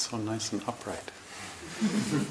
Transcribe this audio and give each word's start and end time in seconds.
So 0.00 0.16
nice 0.16 0.52
and 0.52 0.62
upright. 0.66 1.10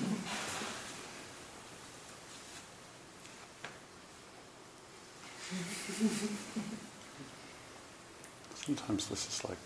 Sometimes 8.65 9.07
this 9.07 9.27
is 9.27 9.43
like. 9.45 9.57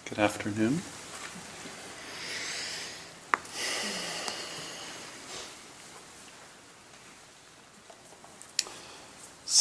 Good 0.09 0.25
afternoon. 0.25 0.81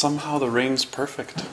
Somehow 0.06 0.38
the 0.38 0.48
rain's 0.48 0.84
perfect. 0.84 1.44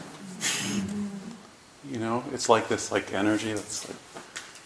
You 1.92 1.98
know, 1.98 2.24
it's 2.32 2.50
like 2.50 2.68
this 2.68 2.92
like 2.92 3.12
energy 3.12 3.52
that's 3.52 3.90
like 3.90 3.98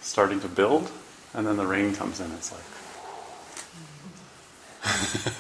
starting 0.02 0.42
to 0.42 0.50
build, 0.50 0.92
and 1.34 1.48
then 1.48 1.56
the 1.56 1.66
rain 1.66 1.96
comes 1.96 2.20
in. 2.20 2.30
It's 2.34 2.52
like 2.52 2.66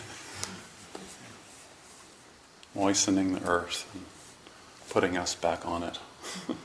moistening 2.73 3.33
the 3.33 3.45
earth 3.45 3.85
and 3.93 4.05
putting 4.91 5.17
us 5.17 5.35
back 5.35 5.65
on 5.65 5.83
it. 5.83 5.99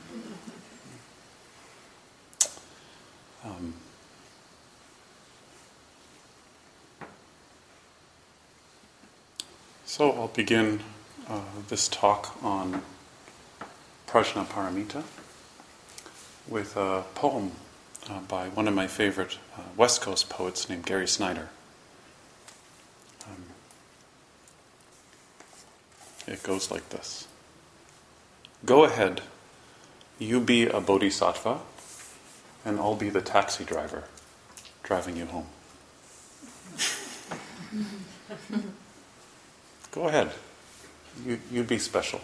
Um, 3.43 3.73
so 9.83 10.13
I'll 10.13 10.29
begin 10.29 10.79
this 11.69 11.87
talk 11.87 12.35
on 12.43 12.81
Prajnaparamita 14.07 15.03
with 16.47 16.75
a 16.75 17.03
poem 17.15 17.53
uh, 18.09 18.19
by 18.21 18.49
one 18.49 18.67
of 18.67 18.73
my 18.73 18.87
favorite 18.87 19.37
uh, 19.57 19.61
West 19.77 20.01
Coast 20.01 20.29
poets 20.29 20.69
named 20.69 20.85
Gary 20.85 21.07
Snyder. 21.07 21.49
Um, 23.25 23.43
it 26.27 26.43
goes 26.43 26.69
like 26.69 26.89
this 26.89 27.27
Go 28.65 28.83
ahead, 28.83 29.21
you 30.19 30.39
be 30.39 30.65
a 30.67 30.79
bodhisattva 30.79 31.59
and 32.65 32.79
I'll 32.79 32.95
be 32.95 33.09
the 33.09 33.21
taxi 33.21 33.63
driver 33.63 34.03
driving 34.83 35.17
you 35.17 35.25
home. 35.25 35.47
Go 39.91 40.07
ahead. 40.07 40.31
You, 41.25 41.39
you 41.51 41.63
be 41.63 41.79
special. 41.79 42.21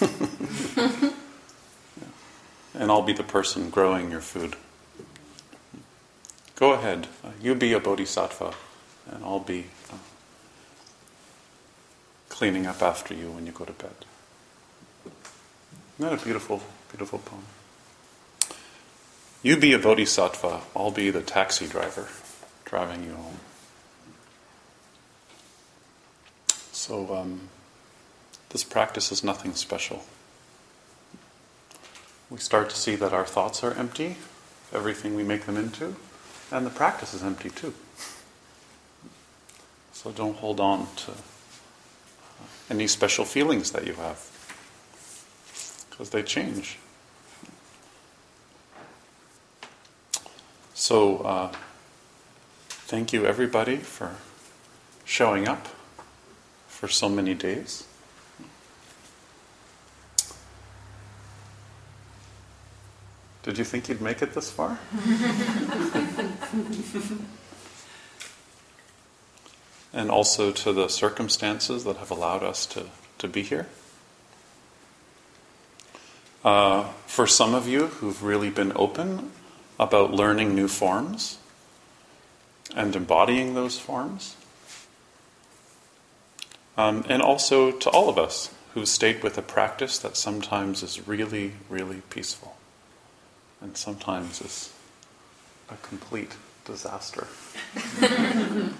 yeah. 0.00 1.10
And 2.78 2.90
I'll 2.90 3.02
be 3.02 3.14
the 3.14 3.22
person 3.22 3.70
growing 3.70 4.10
your 4.10 4.20
food. 4.20 4.54
Go 6.56 6.72
ahead. 6.72 7.08
Uh, 7.24 7.30
you 7.40 7.54
be 7.54 7.72
a 7.72 7.80
bodhisattva, 7.80 8.52
and 9.10 9.24
I'll 9.24 9.40
be 9.40 9.66
uh, 9.90 9.96
cleaning 12.28 12.66
up 12.66 12.82
after 12.82 13.14
you 13.14 13.30
when 13.30 13.46
you 13.46 13.52
go 13.52 13.64
to 13.64 13.72
bed. 13.72 14.04
Isn't 15.98 16.10
that 16.10 16.20
a 16.20 16.22
beautiful, 16.22 16.60
beautiful 16.90 17.18
poem? 17.20 17.44
You 19.42 19.56
be 19.56 19.72
a 19.72 19.78
bodhisattva, 19.78 20.60
I'll 20.74 20.90
be 20.90 21.10
the 21.10 21.22
taxi 21.22 21.66
driver 21.66 22.08
driving 22.66 23.04
you 23.04 23.14
home. 23.14 23.38
So, 26.72 27.14
um, 27.16 27.48
this 28.56 28.64
practice 28.64 29.12
is 29.12 29.22
nothing 29.22 29.52
special. 29.52 30.02
We 32.30 32.38
start 32.38 32.70
to 32.70 32.76
see 32.76 32.96
that 32.96 33.12
our 33.12 33.26
thoughts 33.26 33.62
are 33.62 33.74
empty, 33.74 34.16
everything 34.72 35.14
we 35.14 35.24
make 35.24 35.44
them 35.44 35.58
into, 35.58 35.94
and 36.50 36.64
the 36.64 36.70
practice 36.70 37.12
is 37.12 37.22
empty 37.22 37.50
too. 37.50 37.74
So, 39.92 40.10
don't 40.10 40.38
hold 40.38 40.58
on 40.58 40.86
to 41.04 41.12
any 42.70 42.86
special 42.86 43.26
feelings 43.26 43.72
that 43.72 43.86
you 43.86 43.92
have, 43.92 44.24
because 45.90 46.08
they 46.08 46.22
change. 46.22 46.78
So, 50.72 51.18
uh, 51.18 51.52
thank 52.70 53.12
you 53.12 53.26
everybody 53.26 53.76
for 53.76 54.16
showing 55.04 55.46
up 55.46 55.68
for 56.68 56.88
so 56.88 57.10
many 57.10 57.34
days. 57.34 57.86
Did 63.46 63.56
you 63.58 63.64
think 63.64 63.88
you'd 63.88 64.00
make 64.00 64.22
it 64.22 64.34
this 64.34 64.50
far? 64.50 64.80
and 69.92 70.10
also 70.10 70.50
to 70.50 70.72
the 70.72 70.88
circumstances 70.88 71.84
that 71.84 71.98
have 71.98 72.10
allowed 72.10 72.42
us 72.42 72.66
to, 72.66 72.86
to 73.18 73.28
be 73.28 73.42
here. 73.42 73.68
Uh, 76.44 76.88
for 77.06 77.28
some 77.28 77.54
of 77.54 77.68
you 77.68 77.86
who've 77.86 78.20
really 78.20 78.50
been 78.50 78.72
open 78.74 79.30
about 79.78 80.12
learning 80.12 80.56
new 80.56 80.66
forms 80.66 81.38
and 82.74 82.96
embodying 82.96 83.54
those 83.54 83.78
forms. 83.78 84.34
Um, 86.76 87.04
and 87.08 87.22
also 87.22 87.70
to 87.70 87.88
all 87.90 88.08
of 88.08 88.18
us 88.18 88.52
who've 88.74 88.88
stayed 88.88 89.22
with 89.22 89.38
a 89.38 89.42
practice 89.42 90.00
that 90.00 90.16
sometimes 90.16 90.82
is 90.82 91.06
really, 91.06 91.52
really 91.70 92.02
peaceful 92.10 92.55
and 93.60 93.76
sometimes 93.76 94.40
is 94.40 94.72
a 95.70 95.76
complete 95.76 96.36
disaster. 96.64 97.26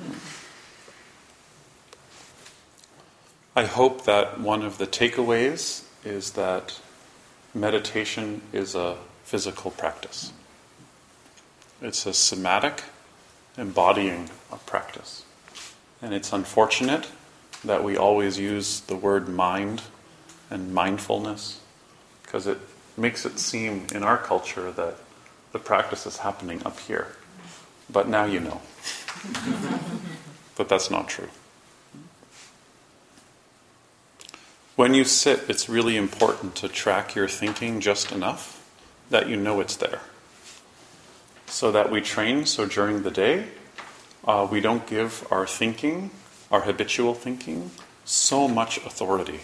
I 3.57 3.65
hope 3.65 4.05
that 4.05 4.41
one 4.41 4.63
of 4.63 4.79
the 4.79 4.87
takeaways 4.87 5.85
is 6.05 6.33
that 6.33 6.79
meditation 7.55 8.43
is 8.53 8.75
a 8.75 8.97
physical 9.25 9.71
practice. 9.71 10.33
It's 11.81 12.05
a 12.07 12.13
somatic 12.13 12.83
embodying 13.57 14.31
of 14.53 14.65
practice. 14.67 15.25
And 16.03 16.13
it's 16.13 16.33
unfortunate 16.33 17.09
that 17.65 17.83
we 17.83 17.97
always 17.97 18.39
use 18.39 18.81
the 18.81 18.97
word 18.97 19.29
mind 19.29 19.83
and 20.51 20.73
mindfulness 20.73 21.61
because 22.23 22.47
it 22.47 22.59
makes 22.97 23.25
it 23.27 23.39
seem 23.39 23.87
in 23.95 24.03
our 24.03 24.19
culture 24.19 24.71
that 24.73 24.97
the 25.53 25.59
practice 25.59 26.07
is 26.07 26.19
happening 26.19 26.63
up 26.65 26.79
here. 26.81 27.17
But 27.91 28.09
now 28.09 28.25
you 28.25 28.41
know. 28.41 28.61
that 30.57 30.69
that's 30.69 30.91
not 30.91 31.09
true. 31.09 31.29
When 34.77 34.93
you 34.93 35.05
sit, 35.05 35.49
it's 35.49 35.69
really 35.71 35.97
important 35.97 36.55
to 36.57 36.69
track 36.69 37.15
your 37.15 37.29
thinking 37.29 37.81
just 37.81 38.13
enough 38.13 38.63
that 39.09 39.29
you 39.29 39.37
know 39.37 39.61
it's 39.61 39.77
there. 39.77 40.01
So 41.47 41.73
that 41.73 41.91
we 41.91 42.01
train 42.03 42.45
so 42.45 42.67
during 42.67 43.03
the 43.03 43.11
day, 43.11 43.47
uh, 44.27 44.47
we 44.51 44.61
don't 44.61 44.87
give 44.87 45.27
our 45.31 45.47
thinking, 45.47 46.11
our 46.51 46.63
habitual 46.63 47.15
thinking, 47.15 47.71
so 48.05 48.49
much 48.49 48.77
authority. 48.79 49.41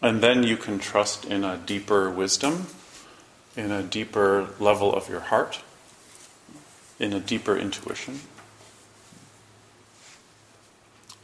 And 0.00 0.22
then 0.22 0.42
you 0.42 0.56
can 0.56 0.78
trust 0.78 1.24
in 1.24 1.44
a 1.44 1.56
deeper 1.56 2.08
wisdom, 2.08 2.66
in 3.56 3.70
a 3.70 3.82
deeper 3.82 4.50
level 4.60 4.94
of 4.94 5.08
your 5.08 5.20
heart, 5.20 5.60
in 6.98 7.12
a 7.12 7.20
deeper 7.20 7.56
intuition. 7.56 8.20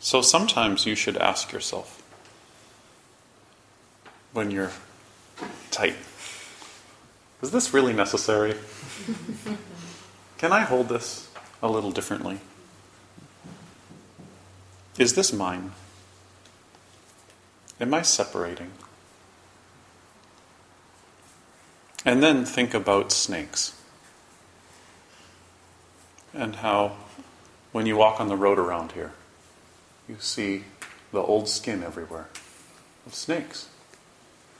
So 0.00 0.22
sometimes 0.22 0.86
you 0.86 0.94
should 0.94 1.16
ask 1.16 1.52
yourself 1.52 2.02
when 4.32 4.50
you're 4.50 4.72
tight 5.70 5.96
is 7.44 7.50
this 7.50 7.74
really 7.74 7.92
necessary? 7.92 8.54
Can 10.38 10.50
I 10.50 10.60
hold 10.60 10.88
this 10.88 11.28
a 11.62 11.68
little 11.68 11.90
differently? 11.90 12.40
Is 14.98 15.12
this 15.12 15.30
mine? 15.30 15.72
Am 17.80 17.92
I 17.92 18.02
separating? 18.02 18.70
And 22.04 22.22
then 22.22 22.44
think 22.44 22.74
about 22.74 23.12
snakes 23.12 23.74
and 26.34 26.56
how, 26.56 26.96
when 27.72 27.86
you 27.86 27.96
walk 27.96 28.20
on 28.20 28.28
the 28.28 28.36
road 28.36 28.58
around 28.58 28.92
here, 28.92 29.12
you 30.08 30.16
see 30.18 30.64
the 31.12 31.20
old 31.20 31.48
skin 31.48 31.82
everywhere 31.82 32.28
of 33.06 33.14
snakes 33.14 33.68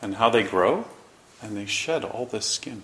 and 0.01 0.15
how 0.15 0.31
they 0.31 0.43
grow 0.43 0.87
and 1.43 1.57
they 1.57 1.67
shed 1.67 2.05
all 2.05 2.25
this 2.25 2.47
skin. 2.47 2.83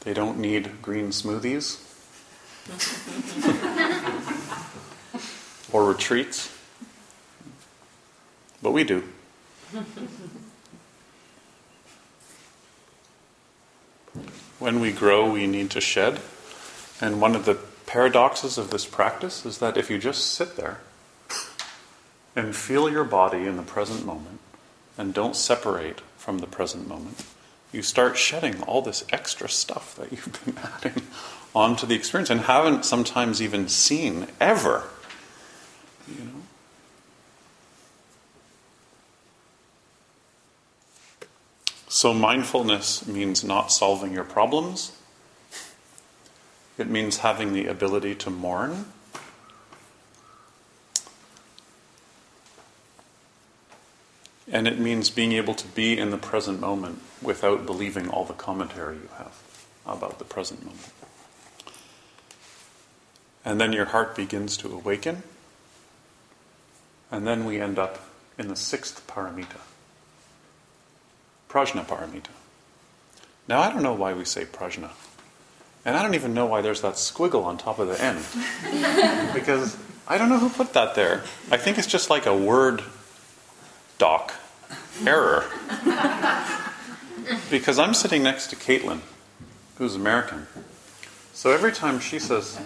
They 0.00 0.14
don't 0.14 0.38
need 0.38 0.82
green 0.82 1.08
smoothies 1.08 1.78
or 5.72 5.84
retreats, 5.84 6.54
but 8.62 8.72
we 8.72 8.84
do. 8.84 9.02
When 14.62 14.78
we 14.78 14.92
grow, 14.92 15.28
we 15.28 15.48
need 15.48 15.70
to 15.72 15.80
shed. 15.80 16.20
And 17.00 17.20
one 17.20 17.34
of 17.34 17.46
the 17.46 17.58
paradoxes 17.86 18.58
of 18.58 18.70
this 18.70 18.86
practice 18.86 19.44
is 19.44 19.58
that 19.58 19.76
if 19.76 19.90
you 19.90 19.98
just 19.98 20.24
sit 20.36 20.54
there 20.54 20.78
and 22.36 22.54
feel 22.54 22.88
your 22.88 23.02
body 23.02 23.44
in 23.44 23.56
the 23.56 23.64
present 23.64 24.06
moment 24.06 24.38
and 24.96 25.12
don't 25.12 25.34
separate 25.34 26.00
from 26.16 26.38
the 26.38 26.46
present 26.46 26.86
moment, 26.86 27.24
you 27.72 27.82
start 27.82 28.16
shedding 28.16 28.62
all 28.62 28.82
this 28.82 29.04
extra 29.10 29.48
stuff 29.48 29.96
that 29.96 30.12
you've 30.12 30.44
been 30.44 30.56
adding 30.62 31.08
onto 31.56 31.84
the 31.84 31.96
experience 31.96 32.30
and 32.30 32.42
haven't 32.42 32.84
sometimes 32.84 33.42
even 33.42 33.68
seen 33.68 34.28
ever. 34.40 34.84
You 36.18 36.24
know? 36.24 36.42
So, 41.88 42.14
mindfulness 42.14 43.06
means 43.06 43.44
not 43.44 43.70
solving 43.70 44.12
your 44.12 44.24
problems. 44.24 44.92
It 46.78 46.88
means 46.88 47.18
having 47.18 47.52
the 47.52 47.66
ability 47.66 48.14
to 48.16 48.30
mourn. 48.30 48.86
And 54.50 54.66
it 54.66 54.78
means 54.78 55.10
being 55.10 55.32
able 55.32 55.54
to 55.54 55.66
be 55.68 55.98
in 55.98 56.10
the 56.10 56.18
present 56.18 56.60
moment 56.60 57.00
without 57.22 57.66
believing 57.66 58.08
all 58.08 58.24
the 58.24 58.32
commentary 58.32 58.96
you 58.96 59.08
have 59.18 59.40
about 59.86 60.18
the 60.18 60.24
present 60.24 60.64
moment. 60.64 60.92
And 63.44 63.60
then 63.60 63.72
your 63.72 63.86
heart 63.86 64.16
begins 64.16 64.56
to 64.58 64.72
awaken. 64.72 65.22
And 67.12 67.26
then 67.26 67.44
we 67.44 67.60
end 67.60 67.78
up 67.78 67.98
in 68.38 68.48
the 68.48 68.56
sixth 68.56 69.06
paramita, 69.06 69.60
prajna 71.50 71.84
paramita. 71.84 72.30
Now, 73.46 73.60
I 73.60 73.70
don't 73.70 73.82
know 73.82 73.92
why 73.92 74.14
we 74.14 74.24
say 74.24 74.46
prajna. 74.46 74.90
And 75.84 75.94
I 75.94 76.02
don't 76.02 76.14
even 76.14 76.32
know 76.32 76.46
why 76.46 76.62
there's 76.62 76.80
that 76.80 76.94
squiggle 76.94 77.44
on 77.44 77.58
top 77.58 77.78
of 77.78 77.88
the 77.88 78.02
end. 78.02 78.24
because 79.34 79.76
I 80.08 80.16
don't 80.16 80.30
know 80.30 80.38
who 80.38 80.48
put 80.48 80.72
that 80.72 80.94
there. 80.94 81.22
I 81.50 81.58
think 81.58 81.76
it's 81.76 81.86
just 81.86 82.08
like 82.08 82.24
a 82.24 82.36
word 82.36 82.82
doc 83.98 84.32
error. 85.04 85.44
because 87.50 87.78
I'm 87.78 87.92
sitting 87.92 88.22
next 88.22 88.46
to 88.48 88.56
Caitlin, 88.56 89.00
who's 89.76 89.94
American. 89.94 90.46
So 91.34 91.50
every 91.50 91.72
time 91.72 92.00
she 92.00 92.18
says 92.18 92.58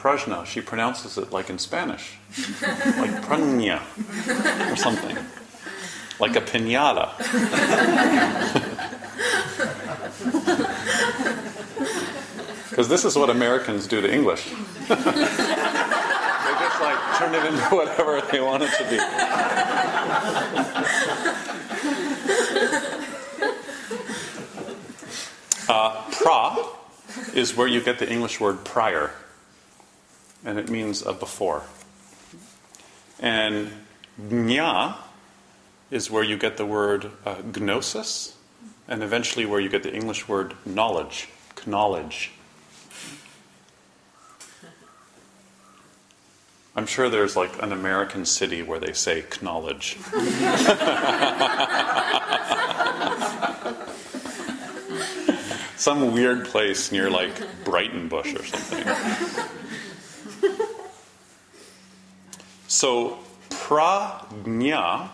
prajna, 0.00 0.46
she 0.46 0.60
pronounces 0.60 1.18
it 1.18 1.30
like 1.30 1.50
in 1.50 1.58
Spanish, 1.58 2.16
like 2.62 3.10
pranya 3.22 3.80
or 4.72 4.76
something, 4.76 5.16
like 6.18 6.36
a 6.36 6.40
pinata. 6.40 7.10
Because 12.70 12.88
this 12.88 13.04
is 13.04 13.16
what 13.16 13.28
Americans 13.30 13.86
do 13.88 14.00
to 14.00 14.10
English. 14.10 14.44
they 14.44 14.94
just 14.94 15.10
like 16.80 17.18
turn 17.18 17.34
it 17.34 17.44
into 17.44 17.62
whatever 17.74 18.20
they 18.30 18.40
want 18.40 18.62
it 18.62 18.70
to 18.78 18.84
be. 18.88 18.98
Uh, 25.68 26.02
pra 26.10 26.56
is 27.34 27.56
where 27.56 27.66
you 27.66 27.80
get 27.80 27.98
the 27.98 28.10
English 28.10 28.40
word 28.40 28.64
prior, 28.64 29.10
and 30.44 30.58
it 30.58 30.70
means 30.70 31.02
a 31.02 31.12
before. 31.12 31.62
And 33.18 33.70
nya 34.20 34.96
is 35.90 36.10
where 36.10 36.22
you 36.22 36.36
get 36.36 36.56
the 36.56 36.66
word 36.66 37.10
uh, 37.26 37.36
gnosis, 37.56 38.36
and 38.88 39.02
eventually 39.02 39.44
where 39.44 39.60
you 39.60 39.68
get 39.68 39.82
the 39.82 39.92
English 39.92 40.28
word 40.28 40.54
knowledge, 40.64 41.28
knowledge. 41.66 42.32
I'm 46.76 46.86
sure 46.86 47.10
there's 47.10 47.36
like 47.36 47.60
an 47.62 47.72
American 47.72 48.24
city 48.24 48.62
where 48.62 48.78
they 48.78 48.92
say 48.92 49.24
knowledge. 49.42 49.98
Some 55.76 56.12
weird 56.12 56.44
place 56.44 56.92
near 56.92 57.10
like 57.10 57.32
Brighton 57.64 58.08
Bush 58.08 58.34
or 58.34 58.44
something. 58.44 58.84
So, 62.80 63.18
prajna 63.50 65.10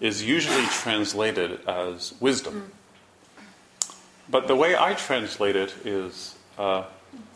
is 0.00 0.24
usually 0.24 0.64
translated 0.68 1.60
as 1.68 2.14
wisdom. 2.20 2.72
But 4.30 4.48
the 4.48 4.56
way 4.56 4.74
I 4.74 4.94
translate 4.94 5.54
it 5.54 5.74
is 5.84 6.36
uh, 6.56 6.84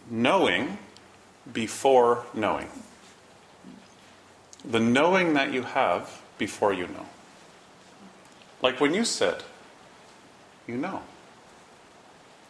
knowing 0.09 0.79
before 1.53 2.25
knowing. 2.33 2.71
The 4.65 4.81
knowing 4.81 5.35
that 5.35 5.53
you 5.53 5.65
have 5.65 6.23
before 6.39 6.73
you 6.73 6.87
know. 6.87 7.05
Like 8.63 8.81
when 8.81 8.95
you 8.95 9.05
sit, 9.05 9.45
you 10.67 10.79
know. 10.79 11.03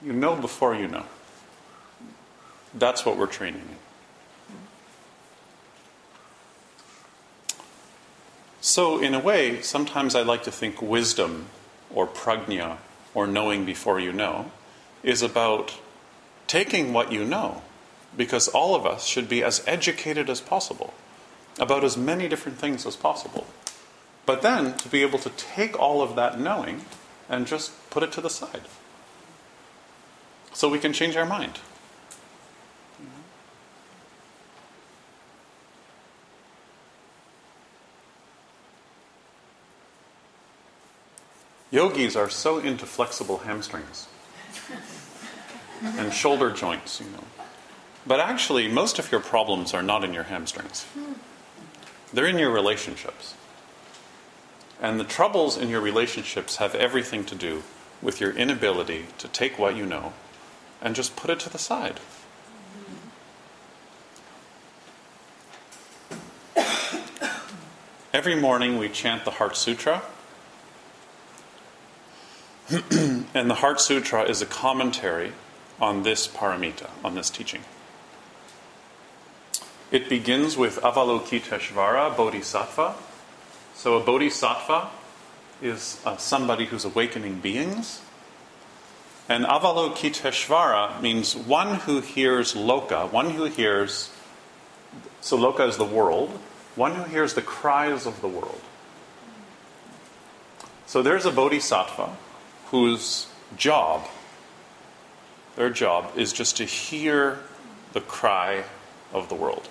You 0.00 0.12
know 0.12 0.36
before 0.36 0.76
you 0.76 0.86
know. 0.86 1.06
That's 2.72 3.04
what 3.04 3.16
we're 3.16 3.26
training 3.26 3.62
in. 3.62 3.85
So, 8.66 8.98
in 8.98 9.14
a 9.14 9.20
way, 9.20 9.62
sometimes 9.62 10.16
I 10.16 10.22
like 10.22 10.42
to 10.42 10.50
think 10.50 10.82
wisdom 10.82 11.46
or 11.88 12.04
prajna 12.04 12.78
or 13.14 13.28
knowing 13.28 13.64
before 13.64 14.00
you 14.00 14.12
know 14.12 14.50
is 15.04 15.22
about 15.22 15.78
taking 16.48 16.92
what 16.92 17.12
you 17.12 17.24
know, 17.24 17.62
because 18.16 18.48
all 18.48 18.74
of 18.74 18.84
us 18.84 19.06
should 19.06 19.28
be 19.28 19.40
as 19.44 19.62
educated 19.68 20.28
as 20.28 20.40
possible 20.40 20.94
about 21.60 21.84
as 21.84 21.96
many 21.96 22.26
different 22.26 22.58
things 22.58 22.84
as 22.84 22.96
possible. 22.96 23.46
But 24.26 24.42
then 24.42 24.76
to 24.78 24.88
be 24.88 25.02
able 25.02 25.20
to 25.20 25.30
take 25.30 25.78
all 25.78 26.02
of 26.02 26.16
that 26.16 26.40
knowing 26.40 26.86
and 27.28 27.46
just 27.46 27.70
put 27.90 28.02
it 28.02 28.10
to 28.14 28.20
the 28.20 28.28
side 28.28 28.62
so 30.52 30.68
we 30.68 30.80
can 30.80 30.92
change 30.92 31.14
our 31.14 31.24
mind. 31.24 31.60
Yogis 41.76 42.16
are 42.16 42.30
so 42.30 42.58
into 42.58 42.86
flexible 42.86 43.40
hamstrings 43.40 44.08
and 45.82 46.10
shoulder 46.10 46.50
joints, 46.50 47.02
you 47.02 47.06
know. 47.10 47.24
But 48.06 48.18
actually, 48.18 48.66
most 48.66 48.98
of 48.98 49.12
your 49.12 49.20
problems 49.20 49.74
are 49.74 49.82
not 49.82 50.02
in 50.02 50.14
your 50.14 50.22
hamstrings, 50.22 50.86
they're 52.14 52.24
in 52.24 52.38
your 52.38 52.50
relationships. 52.50 53.34
And 54.80 54.98
the 54.98 55.04
troubles 55.04 55.58
in 55.58 55.68
your 55.68 55.82
relationships 55.82 56.56
have 56.56 56.74
everything 56.74 57.26
to 57.26 57.34
do 57.34 57.62
with 58.00 58.22
your 58.22 58.30
inability 58.30 59.08
to 59.18 59.28
take 59.28 59.58
what 59.58 59.76
you 59.76 59.84
know 59.84 60.14
and 60.80 60.94
just 60.94 61.14
put 61.14 61.28
it 61.28 61.40
to 61.40 61.50
the 61.50 61.58
side. 61.58 62.00
Every 68.14 68.34
morning 68.34 68.78
we 68.78 68.88
chant 68.88 69.26
the 69.26 69.32
Heart 69.32 69.58
Sutra. 69.58 70.02
and 72.90 73.48
the 73.48 73.54
Heart 73.54 73.80
Sutra 73.80 74.24
is 74.24 74.42
a 74.42 74.46
commentary 74.46 75.32
on 75.80 76.02
this 76.02 76.26
paramita, 76.26 76.90
on 77.04 77.14
this 77.14 77.30
teaching. 77.30 77.62
It 79.92 80.08
begins 80.08 80.56
with 80.56 80.80
Avalokiteshvara 80.80 82.16
Bodhisattva. 82.16 82.96
So, 83.76 83.96
a 83.96 84.04
bodhisattva 84.04 84.88
is 85.62 86.00
uh, 86.04 86.16
somebody 86.16 86.64
who's 86.64 86.84
awakening 86.84 87.38
beings. 87.38 88.00
And 89.28 89.44
Avalokiteshvara 89.44 91.00
means 91.00 91.36
one 91.36 91.76
who 91.76 92.00
hears 92.00 92.54
loka, 92.54 93.12
one 93.12 93.30
who 93.30 93.44
hears, 93.44 94.10
so 95.20 95.38
loka 95.38 95.68
is 95.68 95.76
the 95.76 95.84
world, 95.84 96.30
one 96.74 96.96
who 96.96 97.04
hears 97.04 97.34
the 97.34 97.42
cries 97.42 98.06
of 98.06 98.20
the 98.20 98.28
world. 98.28 98.60
So 100.86 101.00
there's 101.00 101.26
a 101.26 101.30
bodhisattva 101.30 102.16
whose 102.70 103.26
job, 103.56 104.06
their 105.56 105.70
job, 105.70 106.12
is 106.16 106.32
just 106.32 106.56
to 106.58 106.64
hear 106.64 107.38
the 107.92 108.00
cry 108.00 108.64
of 109.12 109.28
the 109.28 109.34
world. 109.34 109.68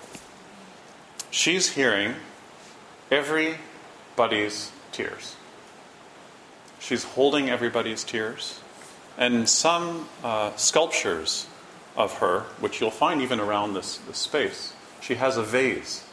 She's 1.30 1.70
hearing 1.70 2.14
everybody's 3.10 4.72
tears. 4.92 5.36
She's 6.78 7.04
holding 7.04 7.50
everybody's 7.50 8.04
tears. 8.04 8.60
And 9.18 9.48
some 9.48 10.08
uh, 10.22 10.54
sculptures 10.56 11.46
of 11.96 12.18
her, 12.18 12.40
which 12.60 12.80
you'll 12.80 12.90
find 12.90 13.22
even 13.22 13.40
around 13.40 13.74
this, 13.74 13.98
this 13.98 14.18
space, 14.18 14.74
she 15.00 15.14
has 15.14 15.36
a 15.36 15.42
vase 15.42 16.04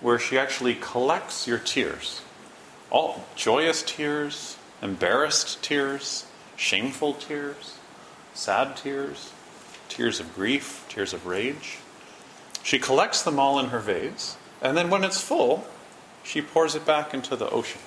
where 0.00 0.18
she 0.18 0.38
actually 0.38 0.74
collects 0.74 1.46
your 1.46 1.58
tears. 1.58 2.22
All 2.90 3.24
joyous 3.36 3.82
tears, 3.82 4.56
embarrassed 4.82 5.62
tears, 5.62 6.26
shameful 6.56 7.14
tears, 7.14 7.76
sad 8.34 8.76
tears, 8.76 9.32
tears 9.88 10.20
of 10.20 10.34
grief, 10.34 10.84
tears 10.88 11.12
of 11.12 11.26
rage. 11.26 11.78
She 12.62 12.78
collects 12.78 13.22
them 13.22 13.38
all 13.38 13.58
in 13.58 13.66
her 13.66 13.80
vase, 13.80 14.36
and 14.60 14.76
then 14.76 14.90
when 14.90 15.04
it's 15.04 15.20
full, 15.20 15.66
she 16.22 16.42
pours 16.42 16.74
it 16.74 16.84
back 16.84 17.14
into 17.14 17.36
the 17.36 17.48
ocean 17.50 17.80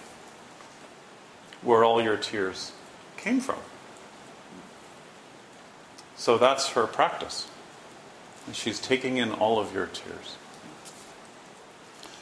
where 1.61 1.83
all 1.83 2.01
your 2.01 2.17
tears 2.17 2.73
came 3.17 3.39
from. 3.39 3.59
So 6.15 6.37
that's 6.37 6.69
her 6.69 6.87
practice. 6.87 7.47
And 8.45 8.55
she's 8.55 8.79
taking 8.79 9.17
in 9.17 9.31
all 9.31 9.59
of 9.59 9.73
your 9.73 9.85
tears. 9.87 10.37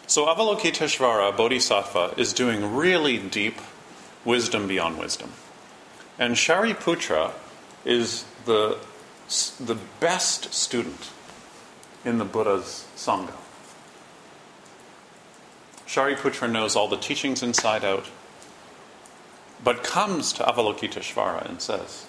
So 0.05 0.25
Avalokiteshvara, 0.25 1.35
Bodhisattva, 1.35 2.13
is 2.17 2.33
doing 2.33 2.75
really 2.75 3.17
deep 3.17 3.59
wisdom 4.25 4.67
beyond 4.67 4.97
wisdom. 4.97 5.31
And 6.19 6.35
Shariputra 6.35 7.31
is 7.85 8.25
the, 8.45 8.77
the 9.59 9.77
best 9.99 10.53
student 10.53 11.09
in 12.05 12.17
the 12.17 12.25
Buddha's 12.25 12.87
Sangha. 12.95 13.33
Shariputra 15.85 16.49
knows 16.49 16.75
all 16.75 16.87
the 16.87 16.97
teachings 16.97 17.43
inside 17.43 17.83
out, 17.83 18.09
but 19.63 19.83
comes 19.83 20.31
to 20.33 20.43
Avalokiteshvara 20.43 21.49
and 21.49 21.61
says, 21.61 22.05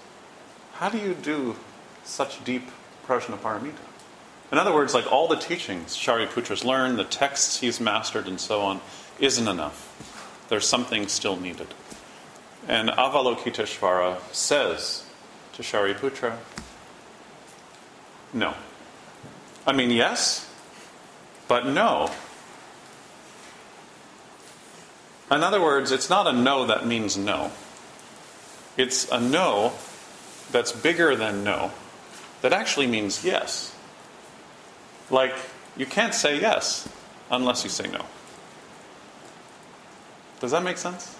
How 0.75 0.89
do 0.89 0.99
you 0.99 1.15
do 1.15 1.57
such 2.05 2.45
deep 2.45 2.69
prajnaparamita? 3.07 3.75
In 4.53 4.59
other 4.59 4.73
words, 4.73 4.93
like 4.93 5.11
all 5.11 5.29
the 5.29 5.37
teachings 5.37 5.97
Shariputra's 5.97 6.65
learned, 6.65 6.99
the 6.99 7.05
texts 7.05 7.61
he's 7.61 7.81
mastered, 7.81 8.29
and 8.29 8.41
so 8.41 8.61
on, 8.61 8.81
isn't 9.19 9.49
enough. 9.49 10.47
There's 10.49 10.69
something 10.69 11.09
still 11.09 11.37
needed. 11.37 11.69
And 12.69 12.89
Avalokiteshvara 12.91 14.19
says 14.33 15.05
to 15.55 15.63
Shariputra, 15.63 16.37
No. 18.33 18.55
I 19.67 19.73
mean, 19.73 19.91
yes, 19.91 20.51
but 21.49 21.67
no. 21.67 22.11
In 25.31 25.43
other 25.43 25.63
words, 25.63 25.93
it's 25.93 26.11
not 26.11 26.27
a 26.27 26.33
no 26.33 26.67
that 26.67 26.87
means 26.87 27.17
no. 27.17 27.53
It's 28.77 29.11
a 29.11 29.21
no 29.21 29.73
that's 30.51 30.73
bigger 30.73 31.17
than 31.17 31.45
no 31.45 31.73
that 32.43 32.53
actually 32.53 32.89
means 32.89 33.25
yes. 33.25 33.75
Like, 35.11 35.35
you 35.77 35.87
can't 35.87 36.15
say 36.15 36.41
yes 36.41 36.89
unless 37.31 37.65
you 37.65 37.71
say 37.71 37.89
no. 37.89 38.05
Does 40.41 40.51
that 40.51 40.63
make 40.63 40.77
sense? 40.77 41.17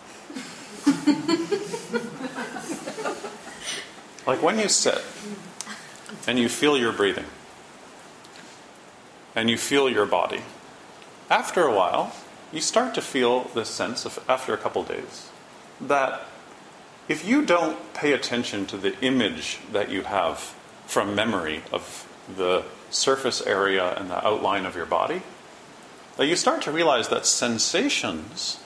like 4.27 4.43
when 4.43 4.59
you 4.59 4.69
sit 4.69 5.03
and 6.27 6.39
you 6.39 6.49
feel 6.49 6.77
your 6.77 6.93
breathing 6.93 7.27
and 9.35 9.51
you 9.51 9.57
feel 9.57 9.89
your 9.89 10.07
body, 10.07 10.43
after 11.31 11.63
a 11.63 11.75
while, 11.75 12.15
you 12.53 12.61
start 12.61 12.95
to 12.95 13.01
feel 13.01 13.45
this 13.55 13.69
sense 13.69 14.05
of, 14.05 14.23
after 14.29 14.53
a 14.53 14.59
couple 14.59 14.83
days, 14.83 15.29
that 15.81 16.27
if 17.09 17.27
you 17.27 17.45
don't 17.45 17.95
pay 17.95 18.13
attention 18.13 18.67
to 18.67 18.77
the 18.77 18.99
image 19.01 19.59
that 19.73 19.91
you 19.91 20.03
have 20.03 20.55
from 20.87 21.15
memory 21.15 21.63
of 21.73 22.07
the 22.37 22.65
surface 22.91 23.45
area 23.47 23.95
and 23.97 24.11
the 24.11 24.27
outline 24.27 24.67
of 24.67 24.77
your 24.77 24.87
body, 24.87 25.23
that 26.17 26.27
you 26.27 26.37
start 26.37 26.63
to 26.63 26.71
realize 26.71 27.09
that 27.09 27.27
sensations 27.27 28.59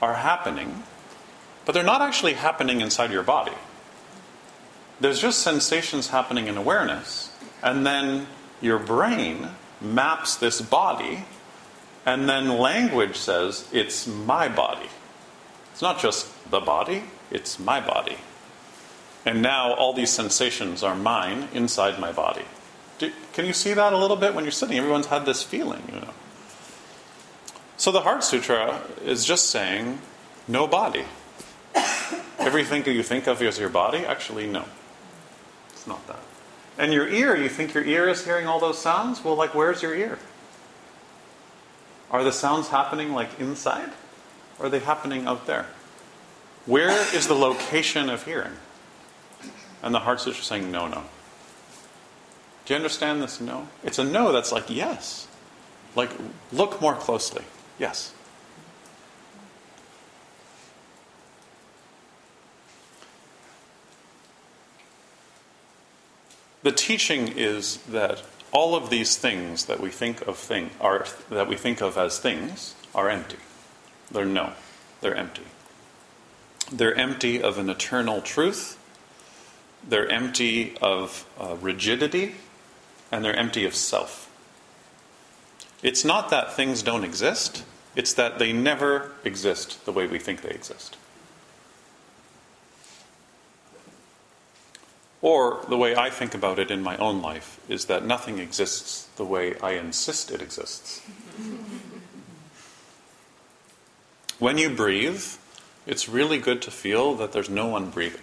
are 0.00 0.14
happening, 0.14 0.84
but 1.64 1.72
they're 1.72 1.82
not 1.82 2.02
actually 2.02 2.34
happening 2.34 2.80
inside 2.80 3.10
your 3.10 3.22
body. 3.22 3.56
There's 5.00 5.20
just 5.20 5.40
sensations 5.40 6.08
happening 6.08 6.46
in 6.46 6.56
awareness, 6.56 7.32
and 7.62 7.86
then 7.86 8.26
your 8.60 8.78
brain 8.78 9.48
maps 9.80 10.36
this 10.36 10.60
body, 10.60 11.24
and 12.06 12.28
then 12.28 12.48
language 12.58 13.16
says, 13.16 13.68
it's 13.72 14.06
my 14.06 14.48
body. 14.48 14.88
It's 15.72 15.82
not 15.82 15.98
just 15.98 16.50
the 16.50 16.60
body, 16.60 17.04
it's 17.30 17.58
my 17.58 17.80
body. 17.80 18.18
And 19.26 19.42
now 19.42 19.74
all 19.74 19.92
these 19.92 20.10
sensations 20.10 20.82
are 20.82 20.94
mine 20.94 21.48
inside 21.52 21.98
my 21.98 22.12
body. 22.12 22.44
Do, 22.98 23.10
can 23.32 23.46
you 23.46 23.52
see 23.52 23.72
that 23.72 23.92
a 23.92 23.98
little 23.98 24.16
bit 24.16 24.34
when 24.34 24.44
you're 24.44 24.52
sitting? 24.52 24.76
Everyone's 24.76 25.06
had 25.06 25.26
this 25.26 25.42
feeling, 25.42 25.82
you 25.92 26.00
know. 26.00 26.14
So 27.76 27.90
the 27.90 28.02
Heart 28.02 28.22
Sutra 28.22 28.82
is 29.04 29.24
just 29.24 29.50
saying, 29.50 29.98
no 30.46 30.66
body. 30.66 31.04
Everything 32.38 32.82
that 32.82 32.92
you 32.92 33.02
think 33.02 33.26
of 33.26 33.40
as 33.42 33.58
your 33.58 33.68
body, 33.68 33.98
actually, 33.98 34.46
no. 34.46 34.64
It's 35.70 35.86
not 35.86 36.06
that. 36.06 36.20
And 36.76 36.92
your 36.92 37.08
ear, 37.08 37.36
you 37.36 37.48
think 37.48 37.74
your 37.74 37.84
ear 37.84 38.08
is 38.08 38.24
hearing 38.24 38.46
all 38.46 38.58
those 38.58 38.78
sounds? 38.78 39.22
Well, 39.22 39.36
like, 39.36 39.54
where's 39.54 39.82
your 39.82 39.94
ear? 39.94 40.18
Are 42.10 42.24
the 42.24 42.32
sounds 42.32 42.68
happening 42.68 43.12
like 43.12 43.38
inside? 43.40 43.90
Or 44.58 44.66
are 44.66 44.68
they 44.68 44.80
happening 44.80 45.26
out 45.26 45.46
there? 45.46 45.66
Where 46.66 46.90
is 47.14 47.26
the 47.26 47.34
location 47.34 48.08
of 48.08 48.24
hearing? 48.24 48.52
And 49.82 49.94
the 49.94 50.00
Heart 50.00 50.20
Sutra 50.20 50.40
is 50.40 50.46
saying, 50.46 50.70
no, 50.70 50.86
no. 50.86 51.04
Do 52.64 52.72
you 52.72 52.76
understand 52.76 53.20
this 53.22 53.40
no? 53.40 53.68
It's 53.82 53.98
a 53.98 54.04
no 54.04 54.32
that's 54.32 54.50
like 54.50 54.70
yes. 54.70 55.28
Like, 55.94 56.10
look 56.52 56.80
more 56.80 56.94
closely. 56.94 57.44
Yes. 57.78 58.14
The 66.64 66.72
teaching 66.72 67.28
is 67.28 67.76
that 67.88 68.22
all 68.50 68.74
of 68.74 68.88
these 68.88 69.16
things 69.18 69.66
that 69.66 69.80
we 69.80 69.90
think 69.90 70.26
of 70.26 70.38
thing 70.38 70.70
are 70.80 71.04
that 71.28 71.46
we 71.46 71.56
think 71.56 71.82
of 71.82 71.98
as 71.98 72.18
things 72.18 72.74
are 72.94 73.10
empty. 73.10 73.36
They're 74.10 74.24
no. 74.24 74.54
They're 75.02 75.14
empty. 75.14 75.44
They're 76.72 76.94
empty 76.94 77.42
of 77.42 77.58
an 77.58 77.68
eternal 77.68 78.22
truth. 78.22 78.78
They're 79.86 80.08
empty 80.08 80.74
of 80.80 81.26
uh, 81.38 81.56
rigidity 81.60 82.36
and 83.12 83.22
they're 83.22 83.36
empty 83.36 83.66
of 83.66 83.74
self. 83.74 84.30
It's 85.82 86.02
not 86.02 86.30
that 86.30 86.54
things 86.54 86.82
don't 86.82 87.04
exist, 87.04 87.62
it's 87.94 88.14
that 88.14 88.38
they 88.38 88.54
never 88.54 89.12
exist 89.22 89.84
the 89.84 89.92
way 89.92 90.06
we 90.06 90.18
think 90.18 90.40
they 90.40 90.48
exist. 90.48 90.96
Or 95.24 95.64
the 95.70 95.78
way 95.78 95.96
I 95.96 96.10
think 96.10 96.34
about 96.34 96.58
it 96.58 96.70
in 96.70 96.82
my 96.82 96.98
own 96.98 97.22
life 97.22 97.58
is 97.66 97.86
that 97.86 98.04
nothing 98.04 98.38
exists 98.38 99.08
the 99.16 99.24
way 99.24 99.58
I 99.58 99.70
insist 99.70 100.30
it 100.30 100.42
exists. 100.42 101.00
when 104.38 104.58
you 104.58 104.68
breathe, 104.68 105.24
it's 105.86 106.10
really 106.10 106.36
good 106.36 106.60
to 106.60 106.70
feel 106.70 107.14
that 107.14 107.32
there's 107.32 107.48
no 107.48 107.66
one 107.66 107.88
breathing. 107.88 108.20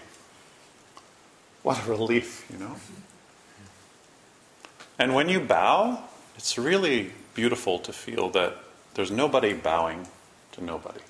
What 1.63 1.83
a 1.83 1.89
relief, 1.89 2.45
you 2.51 2.59
know? 2.59 2.75
And 4.99 5.15
when 5.15 5.27
you 5.27 5.39
bow, 5.39 6.03
it's 6.37 6.55
really 6.55 7.13
beautiful 7.33 7.79
to 7.79 7.91
feel 7.91 8.29
that 8.29 8.57
there's 8.93 9.09
nobody 9.09 9.53
bowing 9.53 10.05
to 10.51 10.63
nobody. 10.63 11.01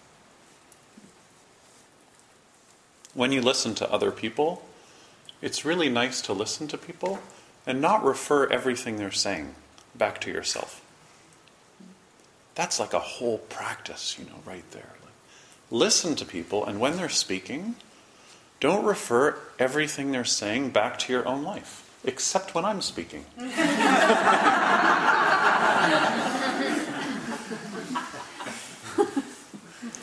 When 3.14 3.34
you 3.34 3.42
listen 3.42 3.76
to 3.76 3.92
other 3.92 4.12
people, 4.12 4.64
it's 5.42 5.66
really 5.66 5.90
nice 5.90 6.22
to 6.22 6.34
listen 6.34 6.68
to 6.68 6.78
people 6.78 7.20
and 7.66 7.82
not 7.82 8.04
refer 8.04 8.48
everything 8.48 8.98
they're 8.98 9.12
saying 9.12 9.56
back 9.96 10.22
to 10.22 10.32
yourself. 10.32 10.82
That's 12.56 12.80
like 12.80 12.94
a 12.94 13.00
whole 13.00 13.40
practice, 13.40 14.18
you 14.20 14.26
know, 14.26 14.40
right 14.46 14.70
there. 14.72 14.94
listen 15.74 16.16
to 16.16 16.26
people, 16.26 16.66
and 16.66 16.82
when 16.82 16.98
they're 16.98 17.08
speaking, 17.08 17.76
don't 18.60 18.84
refer 18.84 19.38
everything 19.58 20.12
they're 20.12 20.26
saying 20.26 20.72
back 20.72 21.00
to 21.00 21.14
your 21.14 21.26
own 21.26 21.44
life, 21.44 21.90
except 22.04 22.54
when 22.54 22.66
I'm 22.66 22.82
speaking. 22.82 23.22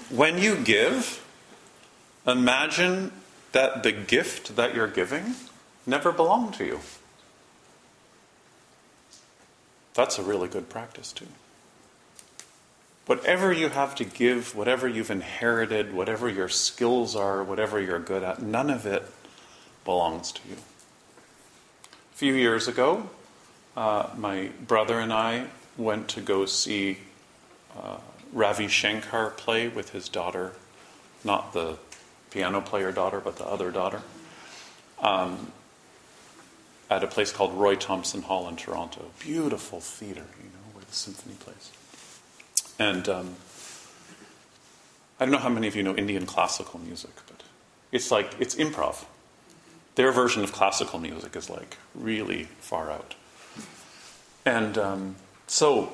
when 0.09 0.39
you 0.39 0.57
give, 0.57 1.23
imagine 2.27 3.13
that 3.53 3.83
the 3.83 3.93
gift 3.93 4.57
that 4.57 4.75
you're 4.75 4.89
giving 4.89 5.35
never 5.87 6.13
belonged 6.13 6.55
to 6.55 6.65
you. 6.65 6.81
That's 9.95 10.19
a 10.19 10.23
really 10.23 10.49
good 10.49 10.69
practice, 10.69 11.13
too. 11.13 11.27
Whatever 13.07 13.53
you 13.53 13.71
have 13.71 13.95
to 13.97 14.05
give, 14.05 14.55
whatever 14.55 14.87
you've 14.87 15.11
inherited, 15.11 15.95
whatever 15.95 16.29
your 16.29 16.49
skills 16.49 17.17
are, 17.17 17.43
whatever 17.43 17.81
you're 17.81 17.99
good 17.99 18.23
at, 18.23 18.43
none 18.43 18.69
of 18.69 18.85
it 18.87 19.03
belongs 19.85 20.31
to 20.33 20.41
you. 20.49 20.57
A 22.13 22.17
few 22.17 22.35
years 22.35 22.69
ago, 22.69 23.09
uh, 23.77 24.11
my 24.17 24.51
brother 24.67 25.01
and 25.01 25.13
I 25.13 25.47
went 25.77 26.09
to 26.09 26.21
go 26.21 26.45
see 26.45 26.99
uh, 27.77 27.97
Ravi 28.33 28.69
Shankar 28.69 29.31
play 29.31 29.69
with 29.69 29.91
his 29.91 30.09
daughter, 30.09 30.53
not 31.25 31.55
the 31.55 31.79
piano 32.31 32.61
player 32.61 32.93
daughter, 32.93 33.21
but 33.21 33.37
the 33.37 33.47
other 33.47 33.71
daughter, 33.71 34.03
um, 35.01 35.53
at 36.91 37.05
a 37.05 37.07
place 37.07 37.33
called 37.33 37.55
Roy 37.55 37.77
Thomson 37.77 38.23
Hall 38.23 38.49
in 38.49 38.57
Toronto. 38.57 39.11
Beautiful 39.19 39.81
theater, 39.81 40.25
you 40.39 40.51
know, 40.51 40.75
where 40.75 40.85
the 40.85 40.95
symphony 40.95 41.35
plays. 41.39 41.71
And 42.79 43.09
um, 43.09 43.35
I 45.21 45.25
don't 45.25 45.33
know 45.33 45.39
how 45.39 45.49
many 45.49 45.67
of 45.67 45.77
you 45.77 45.83
know 45.83 45.95
Indian 45.95 46.27
classical 46.27 46.81
music, 46.81 47.11
but 47.27 47.43
it's 47.93 48.11
like, 48.11 48.35
it's 48.39 48.55
improv. 48.55 49.05
Their 49.97 50.13
version 50.13 50.45
of 50.45 50.53
classical 50.53 50.99
music 50.99 51.35
is 51.35 51.51
like 51.51 51.77
really 51.95 52.45
far 52.61 52.91
out. 52.91 53.15
And 54.45 54.79
um, 54.79 55.17
so 55.47 55.93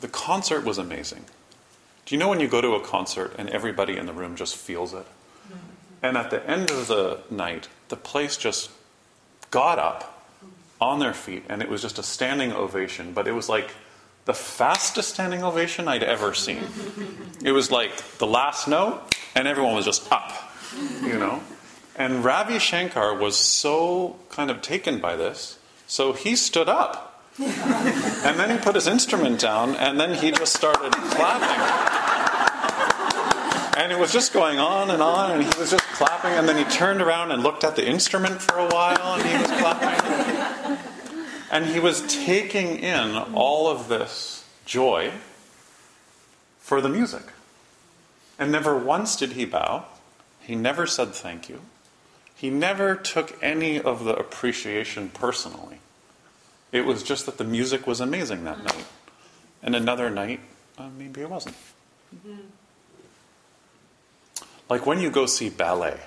the 0.00 0.08
concert 0.08 0.64
was 0.64 0.78
amazing. 0.78 1.24
Do 2.04 2.14
you 2.14 2.18
know 2.18 2.28
when 2.28 2.40
you 2.40 2.48
go 2.48 2.60
to 2.60 2.74
a 2.74 2.80
concert 2.80 3.34
and 3.38 3.48
everybody 3.50 3.96
in 3.96 4.06
the 4.06 4.12
room 4.12 4.36
just 4.36 4.56
feels 4.56 4.94
it? 4.94 5.06
And 6.02 6.16
at 6.16 6.30
the 6.30 6.48
end 6.48 6.70
of 6.70 6.86
the 6.86 7.20
night, 7.30 7.68
the 7.88 7.96
place 7.96 8.36
just 8.36 8.70
got 9.50 9.78
up 9.78 10.26
on 10.80 11.00
their 11.00 11.14
feet, 11.14 11.44
and 11.48 11.60
it 11.62 11.68
was 11.68 11.82
just 11.82 11.98
a 11.98 12.02
standing 12.02 12.52
ovation. 12.52 13.12
But 13.12 13.26
it 13.26 13.32
was 13.32 13.48
like 13.48 13.70
the 14.26 14.34
fastest 14.34 15.14
standing 15.14 15.42
ovation 15.42 15.88
I'd 15.88 16.02
ever 16.02 16.34
seen. 16.34 16.62
It 17.42 17.52
was 17.52 17.70
like 17.70 17.96
the 18.18 18.26
last 18.26 18.68
note, 18.68 19.16
and 19.34 19.48
everyone 19.48 19.74
was 19.74 19.84
just 19.84 20.10
up, 20.12 20.32
you 21.02 21.18
know? 21.18 21.42
And 21.96 22.24
Ravi 22.24 22.58
Shankar 22.58 23.14
was 23.14 23.36
so 23.36 24.16
kind 24.28 24.50
of 24.50 24.62
taken 24.62 25.00
by 25.00 25.16
this, 25.16 25.58
so 25.86 26.12
he 26.12 26.36
stood 26.36 26.68
up. 26.68 27.04
and 27.38 28.38
then 28.38 28.50
he 28.50 28.58
put 28.58 28.74
his 28.74 28.86
instrument 28.86 29.40
down, 29.40 29.74
and 29.76 29.98
then 29.98 30.14
he 30.14 30.30
just 30.30 30.54
started 30.54 30.92
clapping. 30.92 32.07
And 33.78 33.92
it 33.92 33.98
was 33.98 34.12
just 34.12 34.32
going 34.32 34.58
on 34.58 34.90
and 34.90 35.00
on, 35.00 35.30
and 35.30 35.40
he 35.40 35.56
was 35.56 35.70
just 35.70 35.84
clapping, 35.94 36.32
and 36.32 36.48
then 36.48 36.56
he 36.56 36.64
turned 36.64 37.00
around 37.00 37.30
and 37.30 37.44
looked 37.44 37.62
at 37.62 37.76
the 37.76 37.86
instrument 37.86 38.42
for 38.42 38.58
a 38.58 38.66
while, 38.66 39.14
and 39.14 39.22
he 39.22 39.36
was 39.38 39.60
clapping. 39.60 40.78
And 41.52 41.64
he 41.64 41.78
was 41.78 42.02
taking 42.12 42.80
in 42.80 43.16
all 43.34 43.68
of 43.68 43.86
this 43.86 44.44
joy 44.66 45.12
for 46.58 46.80
the 46.80 46.88
music. 46.88 47.22
And 48.36 48.50
never 48.50 48.76
once 48.76 49.14
did 49.14 49.34
he 49.34 49.44
bow. 49.44 49.84
He 50.40 50.56
never 50.56 50.84
said 50.84 51.14
thank 51.14 51.48
you. 51.48 51.60
He 52.34 52.50
never 52.50 52.96
took 52.96 53.40
any 53.40 53.80
of 53.80 54.02
the 54.02 54.16
appreciation 54.16 55.10
personally. 55.10 55.78
It 56.72 56.84
was 56.84 57.04
just 57.04 57.26
that 57.26 57.38
the 57.38 57.44
music 57.44 57.86
was 57.86 58.00
amazing 58.00 58.42
that 58.42 58.58
night. 58.64 58.86
And 59.62 59.76
another 59.76 60.10
night, 60.10 60.40
uh, 60.76 60.88
maybe 60.98 61.20
it 61.20 61.30
wasn't. 61.30 61.54
Mm-hmm. 62.12 62.40
Like 64.68 64.84
when 64.84 65.00
you 65.00 65.10
go 65.10 65.26
see 65.26 65.48
ballet, 65.48 65.98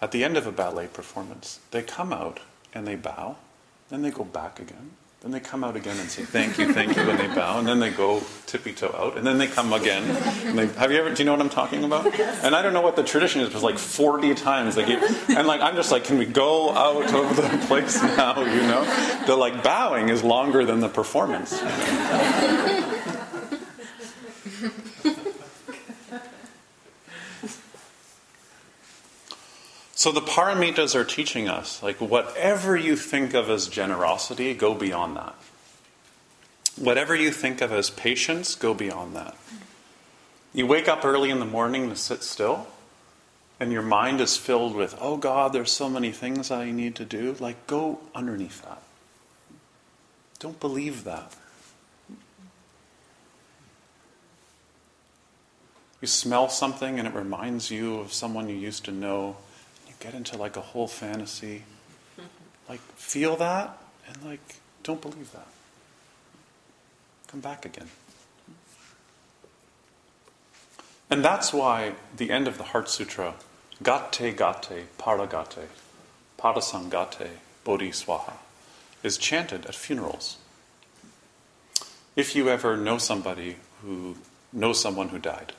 at 0.00 0.12
the 0.12 0.24
end 0.24 0.36
of 0.36 0.46
a 0.46 0.52
ballet 0.52 0.88
performance, 0.88 1.60
they 1.70 1.82
come 1.82 2.12
out 2.12 2.40
and 2.74 2.86
they 2.86 2.96
bow, 2.96 3.36
then 3.88 4.02
they 4.02 4.10
go 4.10 4.24
back 4.24 4.60
again, 4.60 4.90
then 5.22 5.30
they 5.30 5.40
come 5.40 5.64
out 5.64 5.74
again 5.74 5.96
and 5.98 6.10
say 6.10 6.22
thank 6.22 6.58
you, 6.58 6.74
thank 6.74 6.94
you, 6.94 7.02
and 7.08 7.18
they 7.18 7.34
bow, 7.34 7.58
and 7.58 7.66
then 7.66 7.80
they 7.80 7.90
go 7.90 8.22
tippy 8.44 8.74
toe 8.74 8.94
out, 8.94 9.16
and 9.16 9.26
then 9.26 9.38
they 9.38 9.46
come 9.46 9.72
again. 9.72 10.06
They, 10.54 10.66
have 10.66 10.92
you 10.92 10.98
ever? 10.98 11.14
Do 11.14 11.22
you 11.22 11.24
know 11.24 11.32
what 11.32 11.40
I'm 11.40 11.48
talking 11.48 11.82
about? 11.82 12.06
And 12.44 12.54
I 12.54 12.60
don't 12.60 12.74
know 12.74 12.82
what 12.82 12.94
the 12.94 13.02
tradition 13.02 13.40
is, 13.40 13.48
but 13.48 13.62
like 13.62 13.78
40 13.78 14.34
times 14.34 14.74
they 14.74 14.84
and 14.84 15.46
like 15.46 15.62
I'm 15.62 15.76
just 15.76 15.90
like, 15.90 16.04
can 16.04 16.18
we 16.18 16.26
go 16.26 16.72
out 16.72 17.12
of 17.14 17.36
the 17.36 17.66
place 17.66 18.02
now? 18.02 18.38
You 18.38 18.62
know, 18.62 19.24
the 19.26 19.34
like 19.34 19.64
bowing 19.64 20.10
is 20.10 20.22
longer 20.22 20.66
than 20.66 20.80
the 20.80 20.90
performance. 20.90 21.62
So 29.96 30.12
the 30.12 30.20
paramitas 30.20 30.94
are 30.94 31.04
teaching 31.04 31.48
us 31.48 31.82
like 31.82 32.02
whatever 32.02 32.76
you 32.76 32.96
think 32.96 33.32
of 33.32 33.48
as 33.48 33.66
generosity, 33.66 34.52
go 34.52 34.74
beyond 34.74 35.16
that. 35.16 35.34
Whatever 36.76 37.16
you 37.16 37.30
think 37.30 37.62
of 37.62 37.72
as 37.72 37.88
patience, 37.88 38.54
go 38.54 38.74
beyond 38.74 39.16
that. 39.16 39.34
You 40.52 40.66
wake 40.66 40.86
up 40.86 41.02
early 41.02 41.30
in 41.30 41.40
the 41.40 41.46
morning 41.46 41.88
to 41.88 41.96
sit 41.96 42.22
still, 42.22 42.66
and 43.58 43.72
your 43.72 43.80
mind 43.80 44.20
is 44.20 44.36
filled 44.36 44.76
with, 44.76 44.94
oh 45.00 45.16
God, 45.16 45.54
there's 45.54 45.72
so 45.72 45.88
many 45.88 46.12
things 46.12 46.50
I 46.50 46.70
need 46.70 46.94
to 46.96 47.06
do. 47.06 47.34
Like, 47.40 47.66
go 47.66 48.00
underneath 48.14 48.62
that. 48.64 48.82
Don't 50.38 50.60
believe 50.60 51.04
that. 51.04 51.34
You 56.02 56.06
smell 56.06 56.50
something 56.50 56.98
and 56.98 57.08
it 57.08 57.14
reminds 57.14 57.70
you 57.70 57.98
of 57.98 58.12
someone 58.12 58.50
you 58.50 58.56
used 58.56 58.84
to 58.84 58.92
know 58.92 59.38
get 60.00 60.14
into 60.14 60.36
like 60.36 60.56
a 60.56 60.60
whole 60.60 60.88
fantasy. 60.88 61.64
Like, 62.68 62.80
feel 62.96 63.36
that 63.36 63.78
and 64.08 64.24
like, 64.24 64.56
don't 64.82 65.00
believe 65.00 65.32
that. 65.32 65.46
Come 67.28 67.40
back 67.40 67.64
again. 67.64 67.88
And 71.08 71.24
that's 71.24 71.52
why 71.52 71.94
the 72.16 72.30
end 72.30 72.48
of 72.48 72.58
the 72.58 72.64
Heart 72.64 72.88
Sutra, 72.88 73.34
Gate 73.82 74.36
Gate 74.36 74.86
Paragate, 74.98 75.66
Parasangate 76.38 77.28
Bodhiswaha, 77.64 78.34
is 79.02 79.16
chanted 79.16 79.66
at 79.66 79.74
funerals. 79.74 80.38
If 82.16 82.34
you 82.34 82.48
ever 82.48 82.76
know 82.76 82.98
somebody 82.98 83.56
who 83.82 84.16
knows 84.52 84.80
someone 84.80 85.10
who 85.10 85.18
died, 85.18 85.52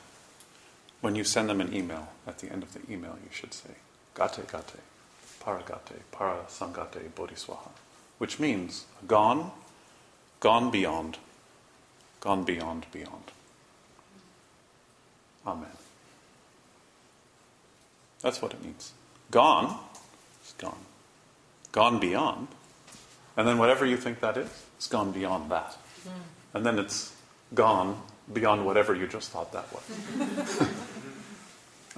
when 1.00 1.14
you 1.14 1.24
send 1.24 1.48
them 1.48 1.60
an 1.60 1.72
email, 1.72 2.08
at 2.26 2.40
the 2.40 2.50
end 2.50 2.62
of 2.62 2.74
the 2.74 2.80
email, 2.92 3.16
you 3.22 3.30
should 3.30 3.54
say, 3.54 3.70
Gate 4.18 4.50
Gate, 4.50 4.82
Paragate, 5.40 6.02
Parasangate 6.12 7.08
Bodhiswaha, 7.14 7.70
which 8.18 8.40
means 8.40 8.86
gone, 9.06 9.52
gone 10.40 10.70
beyond, 10.70 11.18
gone 12.20 12.42
beyond, 12.42 12.86
beyond. 12.92 13.30
Amen. 15.46 15.68
That's 18.20 18.42
what 18.42 18.52
it 18.52 18.62
means. 18.62 18.92
Gone 19.30 19.78
is 20.44 20.52
gone. 20.58 20.84
Gone 21.70 22.00
beyond. 22.00 22.48
And 23.36 23.46
then 23.46 23.58
whatever 23.58 23.86
you 23.86 23.96
think 23.96 24.18
that 24.20 24.36
is, 24.36 24.50
it's 24.76 24.88
gone 24.88 25.12
beyond 25.12 25.50
that. 25.52 25.76
Mm. 26.04 26.10
And 26.54 26.66
then 26.66 26.78
it's 26.78 27.14
gone 27.54 28.02
beyond 28.32 28.66
whatever 28.66 28.94
you 28.94 29.06
just 29.06 29.30
thought 29.30 29.52
that 29.52 29.66
was. 29.72 30.68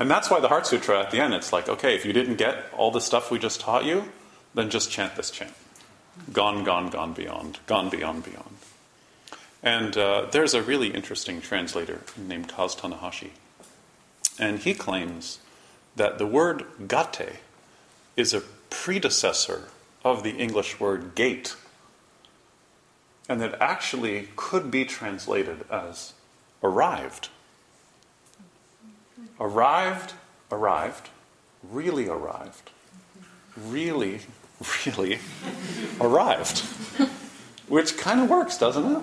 And 0.01 0.11
that's 0.11 0.31
why 0.31 0.41
the 0.41 0.49
Heart 0.49 0.67
Sutra 0.67 0.99
at 0.99 1.11
the 1.11 1.21
end, 1.21 1.35
it's 1.35 1.53
like, 1.53 1.69
okay, 1.69 1.95
if 1.95 2.07
you 2.07 2.15
didn't 2.15 2.37
get 2.37 2.65
all 2.75 2.91
the 2.91 3.03
stuff 3.03 3.31
we 3.31 3.39
just 3.39 3.61
taught 3.61 3.85
you, 3.85 4.11
then 4.55 4.71
just 4.71 4.91
chant 4.91 5.15
this 5.15 5.31
chant 5.31 5.53
Gone, 6.33 6.65
gone, 6.65 6.89
gone 6.89 7.13
beyond, 7.13 7.59
gone 7.67 7.91
beyond, 7.91 8.25
beyond. 8.25 8.57
And 9.63 9.97
uh, 9.97 10.27
there's 10.33 10.55
a 10.55 10.63
really 10.63 10.89
interesting 10.89 11.41
translator 11.43 12.01
named 12.17 12.49
Kaz 12.49 12.79
Tanahashi. 12.79 13.31
And 14.39 14.59
he 14.59 14.75
claims 14.75 15.39
that 15.97 16.19
the 16.19 16.27
word 16.27 16.65
gate 16.89 17.41
is 18.17 18.33
a 18.33 18.41
predecessor 18.71 19.69
of 20.03 20.23
the 20.23 20.31
English 20.31 20.81
word 20.81 21.15
gate. 21.15 21.57
And 23.29 23.41
that 23.41 23.61
actually 23.61 24.29
could 24.35 24.71
be 24.71 24.85
translated 24.87 25.65
as 25.71 26.15
arrived. 26.63 27.29
Arrived, 29.41 30.13
arrived, 30.53 31.09
really 31.63 32.09
arrived, 32.09 32.71
really, 33.57 34.21
really 34.87 35.19
arrived. 36.01 36.59
Which 37.67 37.97
kind 37.97 38.21
of 38.21 38.29
works, 38.29 38.59
doesn't 38.59 38.97
it? 38.97 39.03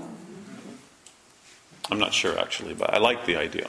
I'm 1.89 1.99
not 1.99 2.13
sure 2.13 2.37
actually, 2.37 2.73
but 2.73 2.93
I 2.93 2.97
like 2.97 3.25
the 3.25 3.35
idea. 3.35 3.67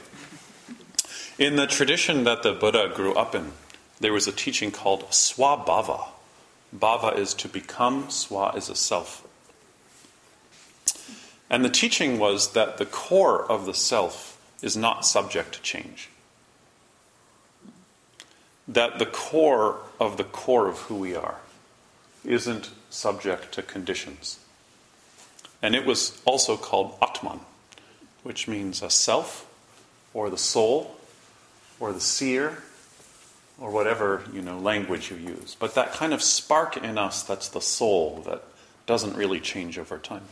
In 1.39 1.57
the 1.57 1.67
tradition 1.67 2.25
that 2.25 2.43
the 2.43 2.53
Buddha 2.53 2.93
grew 2.95 3.15
up 3.15 3.35
in, 3.35 3.53
there 4.01 4.13
was 4.13 4.27
a 4.27 4.33
teaching 4.33 4.71
called 4.71 5.09
swabhava. 5.11 6.09
Bhava 6.77 7.17
is 7.17 7.33
to 7.35 7.49
become, 7.49 8.09
swa 8.09 8.57
is 8.57 8.69
a 8.69 8.75
self. 8.75 9.27
And 11.49 11.65
the 11.65 11.71
teaching 11.71 12.19
was 12.19 12.53
that 12.53 12.77
the 12.77 12.85
core 12.87 13.51
of 13.51 13.65
the 13.65 13.75
self 13.75 14.39
is 14.61 14.77
not 14.77 15.07
subject 15.07 15.55
to 15.55 15.63
change. 15.63 16.11
That 18.69 18.99
the 18.99 19.07
core 19.07 19.79
of 19.99 20.19
the 20.19 20.25
core 20.25 20.69
of 20.69 20.79
who 20.81 20.97
we 20.97 21.15
are 21.15 21.39
isn't 22.25 22.71
subject 22.91 23.53
to 23.53 23.63
conditions. 23.63 24.39
And 25.63 25.75
it 25.75 25.85
was 25.85 26.21
also 26.25 26.57
called 26.57 26.97
Atman, 27.03 27.41
which 28.23 28.47
means 28.47 28.83
a 28.83 28.91
self, 28.91 29.47
or 30.15 30.31
the 30.31 30.39
soul, 30.39 30.97
or 31.81 31.93
the 31.93 32.01
seer, 32.01 32.63
or 33.61 33.71
whatever 33.71 34.25
you 34.33 34.43
know 34.43 34.59
language 34.59 35.11
you 35.11 35.17
use. 35.17 35.57
But 35.59 35.75
that 35.75 35.93
kind 35.93 36.13
of 36.13 36.23
spark 36.23 36.77
in 36.77 36.99
us 36.99 37.23
that's 37.23 37.49
the 37.49 37.61
soul 37.61 38.23
that 38.27 38.43
doesn't 38.87 39.17
really 39.17 39.41
change 39.41 39.79
over 39.79 39.99
time. 39.99 40.23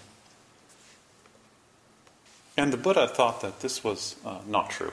And 2.56 2.72
the 2.72 2.78
Buddha 2.78 3.06
thought 3.06 3.42
that 3.42 3.60
this 3.60 3.84
was 3.84 4.16
uh, 4.24 4.38
not 4.46 4.70
true. 4.70 4.92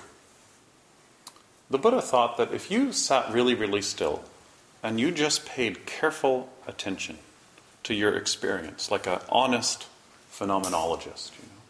The 1.73 1.79
Buddha 1.79 2.03
thought 2.03 2.37
that 2.37 2.53
if 2.53 2.69
you 2.69 2.91
sat 2.93 3.33
really, 3.33 3.55
really 3.55 3.81
still 3.81 4.21
and 4.83 4.99
you 4.99 5.09
just 5.09 5.43
paid 5.43 5.87
careful 5.87 6.49
attention 6.67 7.17
to 7.81 7.95
your 7.95 8.15
experience, 8.15 8.91
like 8.91 9.07
an 9.07 9.21
honest 9.27 9.87
phenomenologist, 10.31 11.31
you 11.31 11.47
know, 11.47 11.61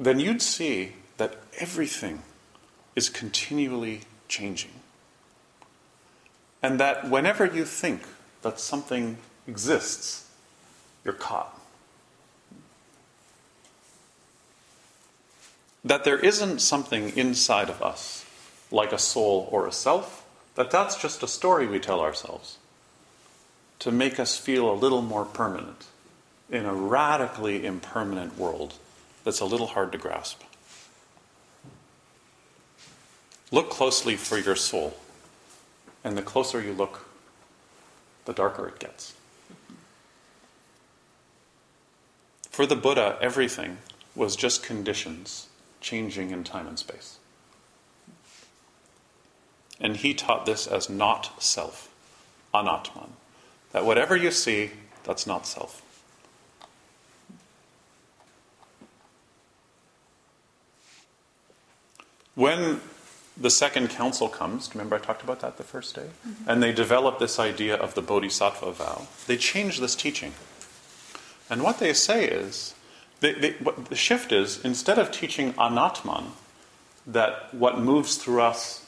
then 0.00 0.18
you'd 0.18 0.42
see 0.42 0.94
that 1.16 1.36
everything 1.60 2.24
is 2.96 3.08
continually 3.08 4.00
changing. 4.26 4.72
And 6.60 6.80
that 6.80 7.08
whenever 7.08 7.46
you 7.46 7.64
think 7.64 8.02
that 8.42 8.58
something 8.58 9.16
exists, 9.46 10.28
you're 11.04 11.14
caught. 11.14 11.56
That 15.84 16.02
there 16.02 16.18
isn't 16.18 16.58
something 16.58 17.16
inside 17.16 17.70
of 17.70 17.80
us, 17.80 18.26
like 18.72 18.92
a 18.92 18.98
soul 18.98 19.48
or 19.52 19.66
a 19.66 19.72
self, 19.72 20.26
that 20.56 20.70
that's 20.70 21.00
just 21.00 21.22
a 21.22 21.28
story 21.28 21.66
we 21.66 21.78
tell 21.78 22.00
ourselves 22.00 22.58
to 23.78 23.90
make 23.90 24.18
us 24.20 24.38
feel 24.38 24.70
a 24.70 24.74
little 24.74 25.02
more 25.02 25.24
permanent 25.24 25.86
in 26.48 26.64
a 26.64 26.74
radically 26.74 27.66
impermanent 27.66 28.38
world 28.38 28.74
that's 29.24 29.40
a 29.40 29.44
little 29.44 29.68
hard 29.68 29.90
to 29.92 29.98
grasp. 29.98 30.42
Look 33.50 33.70
closely 33.70 34.16
for 34.16 34.38
your 34.38 34.56
soul, 34.56 34.96
and 36.04 36.16
the 36.16 36.22
closer 36.22 36.62
you 36.62 36.72
look, 36.72 37.06
the 38.24 38.32
darker 38.32 38.68
it 38.68 38.78
gets. 38.78 39.14
For 42.50 42.66
the 42.66 42.76
Buddha, 42.76 43.18
everything 43.20 43.78
was 44.14 44.36
just 44.36 44.62
conditions 44.62 45.48
changing 45.80 46.30
in 46.30 46.44
time 46.44 46.66
and 46.68 46.78
space. 46.78 47.18
And 49.80 49.96
he 49.96 50.14
taught 50.14 50.46
this 50.46 50.66
as 50.66 50.88
not 50.88 51.42
self, 51.42 51.88
anatman. 52.54 53.10
That 53.72 53.84
whatever 53.84 54.16
you 54.16 54.30
see, 54.30 54.70
that's 55.04 55.26
not 55.26 55.46
self. 55.46 55.82
When 62.34 62.80
the 63.36 63.50
second 63.50 63.90
council 63.90 64.28
comes, 64.28 64.70
remember 64.74 64.96
I 64.96 64.98
talked 64.98 65.22
about 65.22 65.40
that 65.40 65.56
the 65.56 65.62
first 65.62 65.94
day? 65.94 66.08
Mm-hmm. 66.26 66.48
And 66.48 66.62
they 66.62 66.72
develop 66.72 67.18
this 67.18 67.38
idea 67.38 67.74
of 67.74 67.94
the 67.94 68.02
bodhisattva 68.02 68.72
vow. 68.72 69.06
They 69.26 69.36
change 69.36 69.80
this 69.80 69.94
teaching. 69.94 70.32
And 71.50 71.62
what 71.62 71.78
they 71.78 71.92
say 71.92 72.26
is, 72.26 72.74
they, 73.20 73.32
they, 73.32 73.50
the 73.88 73.96
shift 73.96 74.32
is, 74.32 74.62
instead 74.64 74.98
of 74.98 75.10
teaching 75.10 75.52
anatman, 75.54 76.30
that 77.06 77.52
what 77.52 77.78
moves 77.78 78.16
through 78.16 78.42
us 78.42 78.81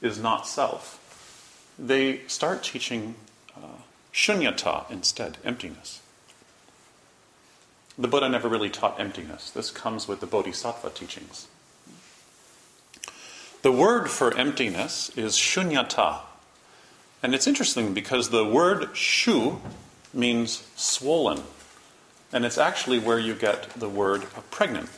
is 0.00 0.18
not 0.18 0.46
self, 0.46 1.04
they 1.78 2.20
start 2.26 2.62
teaching 2.62 3.14
uh, 3.56 3.82
shunyata 4.12 4.90
instead, 4.90 5.38
emptiness. 5.44 6.00
The 7.98 8.08
Buddha 8.08 8.28
never 8.28 8.48
really 8.48 8.70
taught 8.70 9.00
emptiness. 9.00 9.50
This 9.50 9.70
comes 9.70 10.06
with 10.06 10.20
the 10.20 10.26
bodhisattva 10.26 10.90
teachings. 10.90 11.48
The 13.62 13.72
word 13.72 14.08
for 14.08 14.36
emptiness 14.36 15.10
is 15.16 15.34
shunyata. 15.34 16.20
And 17.24 17.34
it's 17.34 17.48
interesting 17.48 17.94
because 17.94 18.30
the 18.30 18.44
word 18.44 18.96
shu 18.96 19.60
means 20.14 20.64
swollen. 20.76 21.42
And 22.32 22.44
it's 22.44 22.58
actually 22.58 23.00
where 23.00 23.18
you 23.18 23.34
get 23.34 23.70
the 23.70 23.88
word 23.88 24.22
pregnant. 24.50 24.90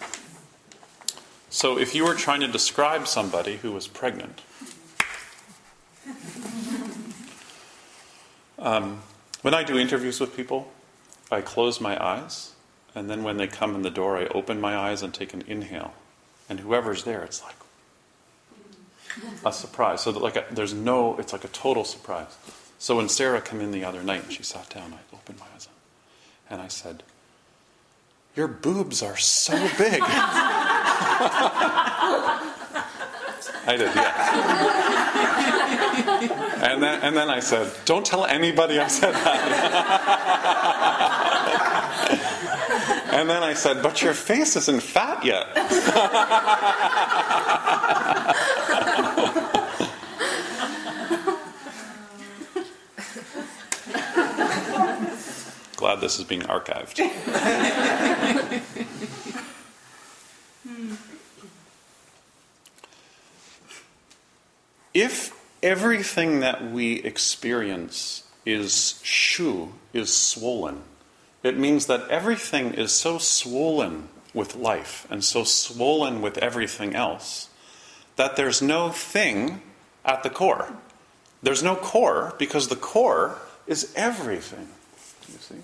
So 1.48 1.78
if 1.78 1.94
you 1.94 2.04
were 2.04 2.14
trying 2.14 2.40
to 2.40 2.48
describe 2.48 3.08
somebody 3.08 3.56
who 3.56 3.72
was 3.72 3.86
pregnant, 3.86 4.42
um, 8.61 9.03
when 9.42 9.55
I 9.55 9.64
do 9.64 9.79
interviews 9.79 10.20
with 10.20 10.37
people, 10.37 10.70
I 11.31 11.40
close 11.40 11.81
my 11.81 12.03
eyes, 12.03 12.53
and 12.94 13.09
then 13.09 13.23
when 13.23 13.37
they 13.37 13.46
come 13.46 13.75
in 13.75 13.83
the 13.83 13.90
door, 13.90 14.18
I 14.18 14.27
open 14.27 14.61
my 14.61 14.77
eyes 14.77 15.03
and 15.03 15.14
take 15.14 15.33
an 15.33 15.42
inhale. 15.46 15.94
And 16.49 16.61
whoever's 16.61 17.05
there, 17.05 17.23
it's 17.23 17.42
like, 17.42 17.55
a 19.44 19.53
surprise. 19.53 20.03
So 20.03 20.11
like 20.11 20.37
a, 20.37 20.44
there's 20.51 20.75
no, 20.75 21.16
it's 21.18 21.33
like 21.33 21.44
a 21.44 21.49
total 21.49 21.85
surprise. 21.85 22.37
So 22.79 22.96
when 22.96 23.09
Sarah 23.09 23.40
came 23.40 23.61
in 23.61 23.73
the 23.73 23.85
other 23.85 24.03
night 24.03 24.25
and 24.25 24.33
she 24.33 24.42
sat 24.42 24.68
down, 24.70 24.94
I 24.94 25.14
opened 25.14 25.38
my 25.38 25.46
eyes 25.55 25.68
and 26.49 26.61
I 26.61 26.68
said, 26.68 27.03
"Your 28.35 28.49
boobs 28.49 29.03
are 29.03 29.16
so 29.16 29.53
big." 29.77 30.03
I 33.66 33.77
did, 33.77 33.94
yeah. 33.94 36.46
And 36.61 36.83
then, 36.83 37.01
and 37.01 37.16
then 37.16 37.31
I 37.31 37.40
said, 37.40 37.73
"Don't 37.87 38.05
tell 38.05 38.27
anybody 38.27 38.79
I 38.79 38.88
said 38.88 39.14
that." 39.14 39.40
and 43.14 43.31
then 43.31 43.42
I 43.42 43.55
said, 43.55 43.83
"But 43.83 44.03
your 44.03 44.12
face 44.12 44.57
isn't 44.57 44.83
fat 44.83 45.25
yet." 45.25 45.46
Glad 55.77 56.03
this 56.03 56.18
is 56.18 56.27
being 56.27 56.42
archived. 56.42 56.99
if 64.92 65.33
everything 65.62 66.40
that 66.40 66.70
we 66.70 66.94
experience 67.03 68.25
is 68.46 69.01
shu, 69.03 69.73
is 69.92 70.14
swollen, 70.14 70.83
it 71.42 71.59
means 71.59 71.87
that 71.87 72.09
everything 72.09 72.75
is 72.75 72.92
so 72.92 73.18
swollen 73.18 74.09
with 74.35 74.57
life 74.57 75.07
and 75.11 75.25
so 75.25 75.44
swollen 75.44 76.20
with 76.20 76.38
everything 76.38 76.94
else 76.94 77.49
that 78.16 78.37
there's 78.37 78.61
no 78.61 78.90
thing 78.90 79.62
at 80.05 80.23
the 80.23 80.31
core. 80.31 80.75
There's 81.42 81.62
no 81.62 81.75
core 81.75 82.35
because 82.38 82.68
the 82.68 82.77
core 82.77 83.38
is 83.66 83.92
everything. 83.96 84.68
You 85.33 85.38
see? 85.38 85.55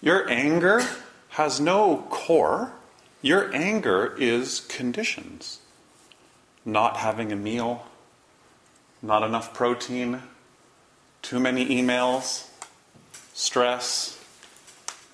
Your 0.00 0.28
anger 0.30 0.82
has 1.30 1.58
no 1.58 2.06
core. 2.10 2.72
Your 3.22 3.52
anger 3.54 4.14
is 4.18 4.60
conditions. 4.60 5.58
Not 6.66 6.98
having 6.98 7.32
a 7.32 7.36
meal, 7.36 7.86
not 9.00 9.22
enough 9.22 9.54
protein, 9.54 10.22
too 11.22 11.40
many 11.40 11.66
emails, 11.66 12.48
stress, 13.32 14.22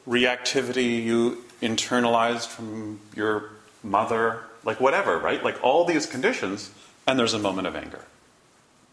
reactivity 0.08 1.04
you 1.04 1.44
internalized 1.60 2.48
from 2.48 3.00
your 3.14 3.50
mother, 3.82 4.40
like 4.64 4.80
whatever, 4.80 5.18
right? 5.18 5.42
Like 5.44 5.62
all 5.62 5.84
these 5.84 6.06
conditions, 6.06 6.70
and 7.06 7.18
there's 7.18 7.34
a 7.34 7.38
moment 7.38 7.66
of 7.66 7.76
anger, 7.76 8.04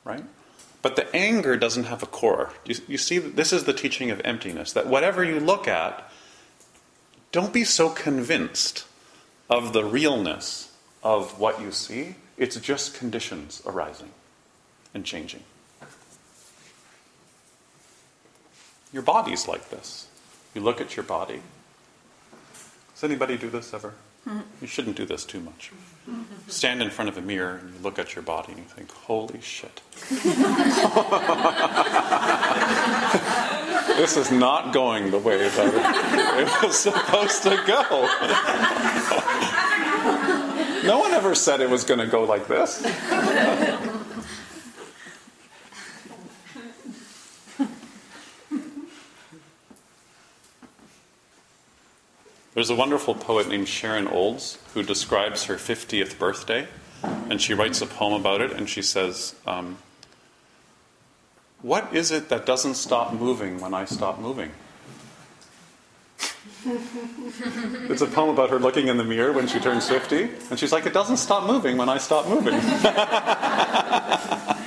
right? 0.03 0.23
But 0.81 0.95
the 0.95 1.13
anger 1.15 1.57
doesn't 1.57 1.85
have 1.85 2.03
a 2.03 2.05
core. 2.05 2.53
You, 2.65 2.75
you 2.87 2.97
see, 2.97 3.17
this 3.17 3.51
is 3.51 3.65
the 3.65 3.73
teaching 3.73 4.11
of 4.11 4.21
emptiness 4.23 4.71
that 4.73 4.87
whatever 4.87 5.23
you 5.23 5.39
look 5.39 5.67
at, 5.67 6.09
don't 7.31 7.53
be 7.53 7.63
so 7.63 7.89
convinced 7.89 8.85
of 9.49 9.73
the 9.73 9.83
realness 9.83 10.71
of 11.03 11.39
what 11.39 11.59
you 11.61 11.71
see. 11.71 12.15
It's 12.39 12.55
just 12.55 12.95
conditions 12.95 13.61
arising 13.65 14.11
and 14.93 15.03
changing. 15.03 15.43
Your 18.93 19.01
body's 19.03 19.45
like 19.47 19.69
this. 19.69 20.07
You 20.55 20.61
look 20.61 20.81
at 20.81 20.95
your 20.95 21.03
body. 21.03 21.41
Does 22.95 23.03
anybody 23.03 23.37
do 23.37 23.49
this 23.49 23.73
ever? 23.73 23.93
You 24.61 24.67
shouldn't 24.67 24.95
do 24.95 25.05
this 25.05 25.25
too 25.25 25.41
much. 25.41 25.71
Stand 26.47 26.81
in 26.81 26.89
front 26.89 27.09
of 27.09 27.17
a 27.17 27.21
mirror 27.21 27.55
and 27.55 27.73
you 27.73 27.79
look 27.81 27.99
at 27.99 28.15
your 28.15 28.21
body 28.21 28.53
and 28.53 28.59
you 28.59 28.65
think, 28.65 28.89
holy 28.91 29.41
shit. 29.41 29.81
this 33.97 34.15
is 34.17 34.31
not 34.31 34.73
going 34.73 35.11
the 35.11 35.19
way 35.19 35.37
that 35.37 36.39
it 36.39 36.63
was 36.63 36.77
supposed 36.77 37.43
to 37.43 37.61
go. 37.67 38.07
no 40.83 40.99
one 40.99 41.11
ever 41.11 41.35
said 41.35 41.61
it 41.61 41.69
was 41.69 41.83
going 41.83 41.99
to 41.99 42.07
go 42.07 42.23
like 42.23 42.47
this. 42.47 42.81
There's 52.53 52.69
a 52.69 52.75
wonderful 52.75 53.15
poet 53.15 53.47
named 53.47 53.69
Sharon 53.69 54.07
Olds 54.07 54.57
who 54.73 54.83
describes 54.83 55.45
her 55.45 55.55
50th 55.55 56.19
birthday, 56.19 56.67
and 57.03 57.41
she 57.41 57.53
writes 57.53 57.81
a 57.81 57.85
poem 57.85 58.19
about 58.19 58.41
it, 58.41 58.51
and 58.51 58.67
she 58.67 58.81
says, 58.81 59.33
um, 59.47 59.77
What 61.61 61.95
is 61.95 62.11
it 62.11 62.27
that 62.27 62.45
doesn't 62.45 62.73
stop 62.73 63.13
moving 63.13 63.61
when 63.61 63.73
I 63.73 63.85
stop 63.85 64.19
moving? 64.19 64.51
It's 67.89 68.01
a 68.01 68.07
poem 68.07 68.29
about 68.29 68.49
her 68.49 68.59
looking 68.59 68.87
in 68.87 68.97
the 68.97 69.03
mirror 69.03 69.31
when 69.31 69.47
she 69.47 69.59
turns 69.59 69.87
50, 69.87 70.29
and 70.49 70.59
she's 70.59 70.71
like, 70.71 70.85
It 70.85 70.93
doesn't 70.93 71.17
stop 71.17 71.45
moving 71.45 71.77
when 71.77 71.89
I 71.89 71.97
stop 71.97 72.27
moving. 72.27 72.59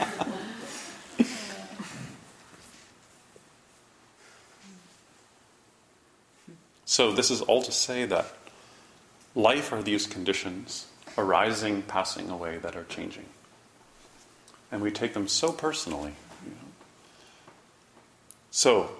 So, 6.92 7.11
this 7.11 7.30
is 7.30 7.40
all 7.40 7.62
to 7.62 7.72
say 7.72 8.04
that 8.04 8.26
life 9.35 9.72
are 9.72 9.82
these 9.82 10.06
conditions 10.06 10.88
arising, 11.16 11.80
passing 11.80 12.28
away 12.28 12.58
that 12.58 12.76
are 12.76 12.85
changing. 12.85 13.24
And 14.70 14.82
we 14.82 14.90
take 14.90 15.14
them 15.14 15.26
so 15.26 15.52
personally. 15.52 16.12
You 16.44 16.50
know? 16.50 16.68
So, 18.50 18.90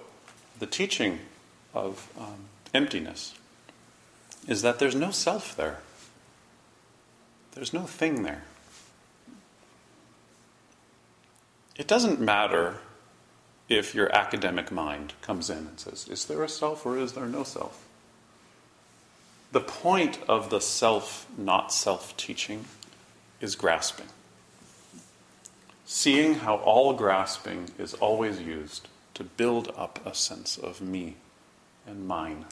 the 0.57 0.65
teaching 0.65 1.19
of 1.75 2.09
um, 2.17 2.45
emptiness 2.73 3.35
is 4.47 4.61
that 4.61 4.79
there's 4.79 4.95
no 4.95 5.11
self 5.11 5.55
there, 5.55 5.79
there's 7.53 7.73
no 7.73 7.83
thing 7.83 8.23
there. 8.23 8.43
It 11.75 11.87
doesn't 11.87 12.19
matter 12.19 12.77
if 13.67 13.95
your 13.95 14.13
academic 14.15 14.71
mind 14.71 15.13
comes 15.21 15.49
in 15.49 15.57
and 15.57 15.79
says, 15.79 16.07
Is 16.07 16.25
there 16.25 16.43
a 16.43 16.49
self 16.49 16.85
or 16.85 16.97
is 16.97 17.13
there 17.13 17.25
no 17.25 17.43
self? 17.43 17.85
The 19.51 19.59
point 19.59 20.19
of 20.27 20.49
the 20.49 20.59
self, 20.59 21.27
not 21.37 21.71
self 21.71 22.15
teaching 22.17 22.65
is 23.39 23.55
grasping. 23.55 24.07
Seeing 25.85 26.35
how 26.35 26.55
all 26.55 26.93
grasping 26.93 27.69
is 27.77 27.93
always 27.95 28.39
used 28.39 28.87
to 29.13 29.23
build 29.23 29.71
up 29.77 29.99
a 30.05 30.15
sense 30.15 30.57
of 30.57 30.81
me 30.81 31.15
and 31.85 32.07
mine. 32.07 32.45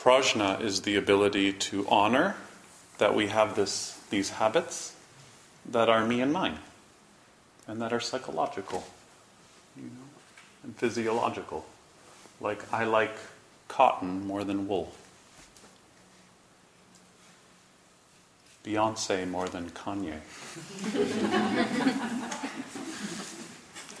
Prajna 0.00 0.60
is 0.60 0.82
the 0.82 0.94
ability 0.94 1.52
to 1.52 1.86
honor 1.88 2.36
that 2.98 3.14
we 3.14 3.26
have 3.28 3.56
this, 3.56 3.98
these 4.10 4.30
habits 4.30 4.94
that 5.66 5.88
are 5.88 6.06
me 6.06 6.20
and 6.20 6.32
mine, 6.32 6.58
and 7.66 7.82
that 7.82 7.92
are 7.92 7.98
psychological, 7.98 8.84
you 9.76 9.84
know, 9.84 10.08
and 10.62 10.76
physiological. 10.76 11.66
Like 12.40 12.72
I 12.72 12.84
like 12.84 13.16
cotton 13.66 14.24
more 14.24 14.44
than 14.44 14.68
wool. 14.68 14.92
Beyonce 18.64 19.28
more 19.28 19.48
than 19.48 19.70
Kanye. 19.70 20.20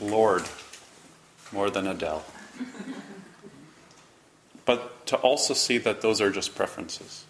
Lorde 0.00 0.48
more 1.52 1.70
than 1.70 1.88
Adele 1.88 2.24
to 5.08 5.16
also 5.16 5.54
see 5.54 5.78
that 5.78 6.02
those 6.02 6.20
are 6.20 6.30
just 6.30 6.54
preferences. 6.54 7.24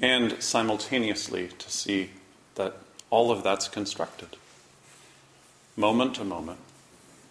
And 0.00 0.42
simultaneously 0.42 1.48
to 1.58 1.70
see 1.70 2.10
that 2.54 2.76
all 3.10 3.30
of 3.30 3.42
that's 3.42 3.68
constructed, 3.68 4.36
moment 5.76 6.14
to 6.14 6.24
moment, 6.24 6.60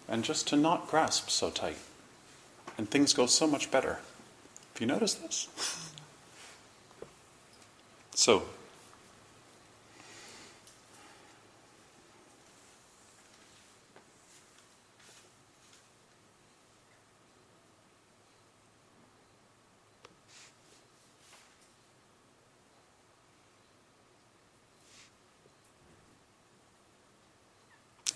and 0.06 0.22
just 0.22 0.46
to 0.48 0.56
not 0.56 0.88
grasp 0.88 1.30
so 1.30 1.50
tight. 1.50 1.78
And 2.76 2.90
things 2.90 3.12
go 3.12 3.26
so 3.26 3.46
much 3.46 3.70
better. 3.70 4.00
Have 4.72 4.80
you 4.80 4.86
noticed 4.86 5.22
this? 5.22 5.48
so, 8.14 8.44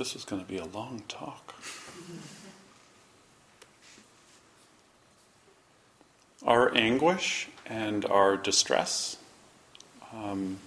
This 0.04 0.16
is 0.16 0.26
going 0.26 0.42
to 0.42 0.46
be 0.46 0.58
a 0.58 0.66
long 0.66 1.00
talk. 1.08 1.54
Our 6.46 6.76
anguish 6.76 7.48
and 7.64 8.04
our 8.04 8.36
distress 8.36 9.16
um, 10.12 10.58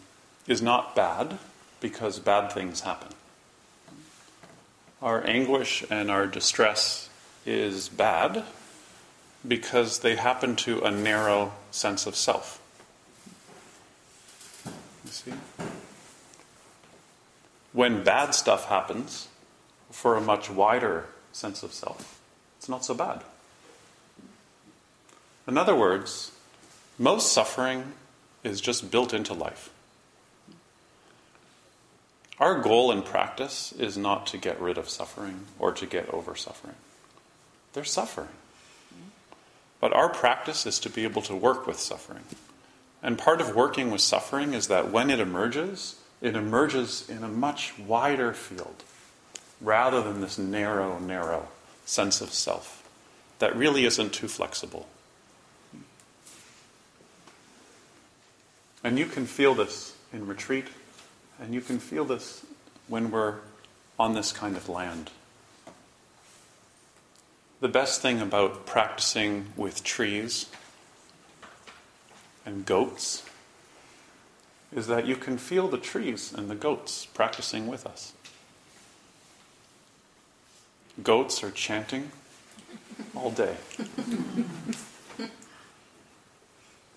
is 0.47 0.59
not 0.63 0.95
bad 0.95 1.37
because 1.81 2.17
bad 2.17 2.51
things 2.51 2.81
happen. 2.81 3.09
Our 5.03 5.23
anguish 5.27 5.85
and 5.87 6.09
our 6.09 6.25
distress 6.25 7.11
is 7.45 7.89
bad 7.89 8.43
because 9.47 9.99
they 9.99 10.15
happen 10.15 10.55
to 10.55 10.81
a 10.81 10.89
narrow 10.89 11.53
sense 11.69 12.07
of 12.07 12.15
self. 12.15 12.59
You 15.05 15.11
see? 15.11 15.33
When 17.77 18.03
bad 18.03 18.33
stuff 18.33 18.69
happens 18.69 19.27
for 19.91 20.17
a 20.17 20.21
much 20.21 20.49
wider 20.49 21.05
sense 21.31 21.61
of 21.61 21.71
self, 21.71 22.19
it's 22.57 22.67
not 22.67 22.83
so 22.83 22.95
bad. 22.95 23.21
In 25.47 25.59
other 25.59 25.75
words, 25.75 26.31
most 26.97 27.31
suffering 27.31 27.93
is 28.43 28.61
just 28.61 28.89
built 28.89 29.13
into 29.13 29.31
life. 29.35 29.69
Our 32.39 32.59
goal 32.61 32.91
in 32.91 33.03
practice 33.03 33.71
is 33.73 33.95
not 33.95 34.25
to 34.27 34.39
get 34.39 34.59
rid 34.59 34.79
of 34.79 34.89
suffering 34.89 35.41
or 35.59 35.71
to 35.73 35.85
get 35.85 36.09
over 36.09 36.35
suffering. 36.35 36.77
There's 37.73 37.91
suffering. 37.91 38.29
But 39.79 39.93
our 39.93 40.09
practice 40.09 40.65
is 40.65 40.79
to 40.79 40.89
be 40.89 41.03
able 41.03 41.21
to 41.21 41.35
work 41.35 41.67
with 41.67 41.79
suffering. 41.79 42.23
And 43.03 43.19
part 43.19 43.39
of 43.39 43.55
working 43.55 43.91
with 43.91 44.01
suffering 44.01 44.55
is 44.55 44.67
that 44.67 44.89
when 44.89 45.11
it 45.11 45.19
emerges, 45.19 45.97
it 46.21 46.35
emerges 46.35 47.07
in 47.09 47.23
a 47.23 47.27
much 47.27 47.77
wider 47.77 48.33
field 48.33 48.83
rather 49.61 50.01
than 50.01 50.21
this 50.21 50.37
narrow, 50.37 50.99
narrow 50.99 51.47
sense 51.85 52.21
of 52.21 52.33
self 52.33 52.83
that 53.39 53.55
really 53.55 53.85
isn't 53.85 54.13
too 54.13 54.27
flexible. 54.27 54.87
And 58.83 58.97
you 58.97 59.05
can 59.05 59.25
feel 59.25 59.53
this 59.53 59.95
in 60.13 60.27
retreat, 60.27 60.67
and 61.39 61.53
you 61.53 61.61
can 61.61 61.79
feel 61.79 62.05
this 62.05 62.45
when 62.87 63.11
we're 63.11 63.35
on 63.99 64.13
this 64.13 64.31
kind 64.31 64.55
of 64.55 64.69
land. 64.69 65.11
the 67.59 67.67
best 67.67 68.01
thing 68.01 68.21
about 68.21 68.65
practicing 68.65 69.47
with 69.55 69.83
trees 69.83 70.45
and 72.45 72.65
goats 72.65 73.26
is 74.75 74.87
that 74.87 75.05
you 75.05 75.15
can 75.15 75.37
feel 75.37 75.67
the 75.67 75.77
trees 75.77 76.33
and 76.33 76.49
the 76.49 76.55
goats 76.55 77.05
practicing 77.05 77.67
with 77.67 77.85
us. 77.85 78.13
Goats 81.01 81.43
are 81.43 81.51
chanting 81.51 82.11
all 83.15 83.31
day. 83.31 83.55
if 85.17 85.31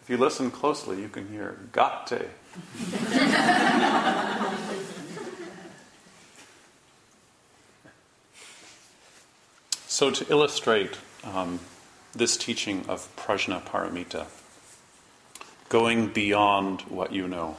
you 0.09 0.17
listen 0.17 0.51
closely, 0.51 1.01
you 1.01 1.09
can 1.09 1.29
hear 1.29 1.59
gate. 1.73 2.29
so, 9.87 10.11
to 10.11 10.27
illustrate 10.31 10.99
um, 11.25 11.61
this 12.13 12.37
teaching 12.37 12.85
of 12.89 13.15
prajna 13.17 13.63
paramita, 13.63 14.27
going 15.71 16.09
beyond 16.09 16.83
what 16.83 17.13
you 17.13 17.27
know, 17.29 17.57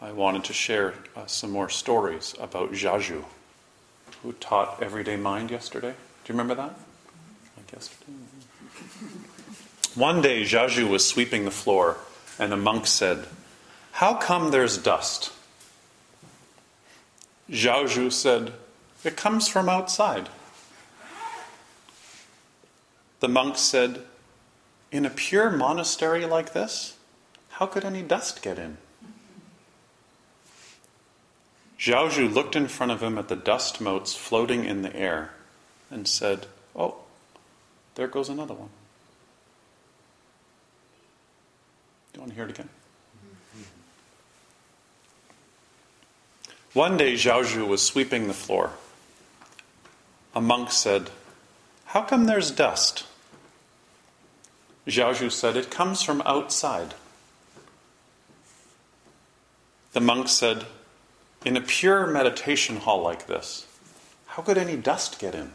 I 0.00 0.12
wanted 0.12 0.44
to 0.44 0.52
share 0.52 0.94
uh, 1.16 1.26
some 1.26 1.50
more 1.50 1.68
stories 1.68 2.34
about 2.38 2.72
Zhaozhou, 2.72 3.24
who 4.22 4.32
taught 4.34 4.80
Everyday 4.80 5.16
Mind 5.16 5.50
yesterday. 5.50 5.90
Do 5.90 6.32
you 6.32 6.38
remember 6.38 6.54
that? 6.54 6.78
Like 7.56 7.72
yesterday. 7.72 8.12
One 9.96 10.22
day, 10.22 10.42
Zhaozhou 10.42 10.88
was 10.88 11.06
sweeping 11.06 11.44
the 11.44 11.50
floor, 11.50 11.96
and 12.38 12.52
a 12.52 12.56
monk 12.56 12.86
said, 12.86 13.26
How 13.92 14.14
come 14.14 14.52
there's 14.52 14.78
dust? 14.78 15.32
Zhaozhou 17.50 18.12
said, 18.12 18.52
It 19.02 19.16
comes 19.16 19.48
from 19.48 19.68
outside. 19.68 20.28
The 23.18 23.28
monk 23.28 23.56
said, 23.58 24.02
In 24.92 25.04
a 25.04 25.10
pure 25.10 25.50
monastery 25.50 26.24
like 26.26 26.52
this, 26.52 26.96
how 27.50 27.66
could 27.66 27.84
any 27.84 28.02
dust 28.02 28.42
get 28.42 28.58
in? 28.58 28.78
Zhaozhou 31.78 32.32
looked 32.32 32.56
in 32.56 32.68
front 32.68 32.92
of 32.92 33.02
him 33.02 33.18
at 33.18 33.28
the 33.28 33.36
dust 33.36 33.80
motes 33.80 34.14
floating 34.14 34.64
in 34.64 34.82
the 34.82 34.94
air 34.96 35.30
and 35.90 36.08
said, 36.08 36.46
Oh, 36.74 36.96
there 37.94 38.08
goes 38.08 38.28
another 38.28 38.54
one. 38.54 38.70
Do 42.12 42.18
you 42.18 42.20
want 42.20 42.32
to 42.32 42.36
hear 42.36 42.44
it 42.44 42.50
again? 42.50 42.68
One 46.72 46.96
day, 46.96 47.14
Zhaozhou 47.14 47.66
was 47.66 47.82
sweeping 47.82 48.26
the 48.26 48.34
floor. 48.34 48.72
A 50.34 50.40
monk 50.40 50.70
said, 50.70 51.10
How 51.86 52.02
come 52.02 52.26
there's 52.26 52.50
dust? 52.50 53.04
Zhaozhou 54.86 55.30
said, 55.30 55.56
It 55.56 55.70
comes 55.70 56.02
from 56.02 56.22
outside. 56.24 56.94
The 59.92 60.00
monk 60.00 60.28
said, 60.28 60.66
In 61.44 61.56
a 61.56 61.60
pure 61.60 62.06
meditation 62.06 62.76
hall 62.76 63.02
like 63.02 63.26
this, 63.26 63.66
how 64.26 64.42
could 64.42 64.58
any 64.58 64.76
dust 64.76 65.18
get 65.18 65.34
in? 65.34 65.52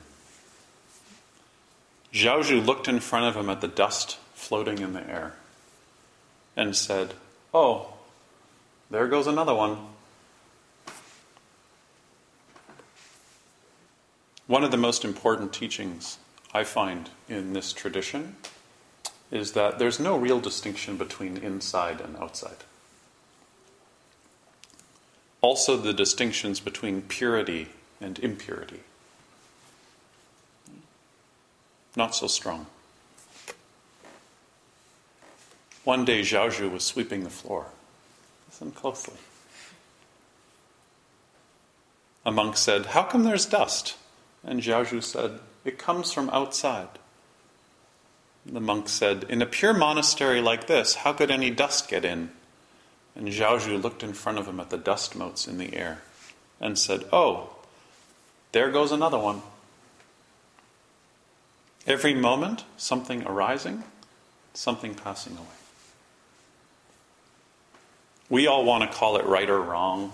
Zhaozhou 2.13 2.65
looked 2.65 2.87
in 2.87 2.99
front 2.99 3.25
of 3.25 3.41
him 3.41 3.49
at 3.49 3.61
the 3.61 3.67
dust 3.67 4.17
floating 4.33 4.79
in 4.79 4.93
the 4.93 5.07
air 5.07 5.33
and 6.57 6.75
said, 6.75 7.13
Oh, 7.53 7.93
there 8.89 9.07
goes 9.07 9.27
another 9.27 9.55
one. 9.55 9.77
One 14.47 14.65
of 14.65 14.71
the 14.71 14.77
most 14.77 15.05
important 15.05 15.53
teachings 15.53 16.17
I 16.53 16.65
find 16.65 17.09
in 17.29 17.53
this 17.53 17.71
tradition 17.71 18.35
is 19.31 19.53
that 19.53 19.79
there's 19.79 19.99
no 19.99 20.17
real 20.17 20.39
distinction 20.39 20.97
between 20.97 21.37
inside 21.37 22.01
and 22.01 22.17
outside. 22.17 22.57
Also, 25.41 25.77
the 25.77 25.93
distinctions 25.93 26.59
between 26.59 27.01
purity 27.01 27.69
and 27.99 28.19
impurity. 28.19 28.81
Not 31.95 32.13
so 32.13 32.27
strong. 32.27 32.67
One 35.83 36.05
day, 36.05 36.21
Zhaozhou 36.21 36.71
was 36.71 36.83
sweeping 36.83 37.23
the 37.23 37.29
floor. 37.29 37.67
Listen 38.49 38.71
closely. 38.71 39.15
A 42.23 42.31
monk 42.31 42.55
said, 42.55 42.87
How 42.87 43.03
come 43.03 43.23
there's 43.23 43.47
dust? 43.47 43.95
And 44.43 44.61
Zhaozhou 44.61 45.01
said, 45.03 45.39
It 45.65 45.79
comes 45.79 46.13
from 46.13 46.29
outside. 46.29 46.99
The 48.45 48.59
monk 48.59 48.89
said, 48.89 49.25
In 49.29 49.41
a 49.41 49.45
pure 49.45 49.73
monastery 49.73 50.41
like 50.41 50.67
this, 50.67 50.95
how 50.95 51.13
could 51.13 51.31
any 51.31 51.49
dust 51.49 51.87
get 51.87 52.03
in? 52.03 52.31
And 53.15 53.27
Zhaozhou 53.27 53.81
looked 53.81 54.03
in 54.03 54.13
front 54.13 54.39
of 54.39 54.47
him 54.47 54.59
at 54.59 54.69
the 54.69 54.77
dust 54.77 55.15
motes 55.15 55.47
in 55.47 55.57
the 55.57 55.75
air 55.75 56.01
and 56.59 56.77
said, 56.77 57.05
Oh, 57.11 57.55
there 58.51 58.71
goes 58.71 58.91
another 58.91 59.19
one. 59.19 59.41
Every 61.87 62.13
moment, 62.13 62.63
something 62.77 63.23
arising, 63.25 63.83
something 64.53 64.93
passing 64.93 65.37
away. 65.37 65.47
We 68.29 68.47
all 68.47 68.63
want 68.63 68.89
to 68.89 68.97
call 68.97 69.17
it 69.17 69.25
right 69.25 69.49
or 69.49 69.59
wrong, 69.59 70.13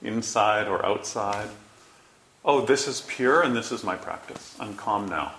inside 0.00 0.68
or 0.68 0.84
outside. 0.86 1.48
Oh, 2.44 2.64
this 2.64 2.88
is 2.88 3.02
pure 3.02 3.42
and 3.42 3.54
this 3.54 3.70
is 3.70 3.84
my 3.84 3.96
practice. 3.96 4.56
I'm 4.58 4.74
calm 4.74 5.08
now. 5.08 5.34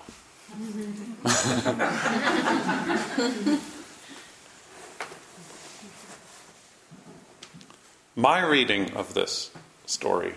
My 8.15 8.45
reading 8.45 8.91
of 8.91 9.15
this 9.15 9.49
story 9.87 10.35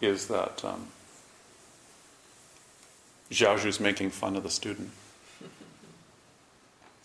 is 0.00 0.28
that 0.28 0.64
um, 0.64 0.86
Zhaozhou's 3.32 3.80
making 3.80 4.10
fun 4.10 4.36
of 4.36 4.44
the 4.44 4.50
student. 4.50 4.90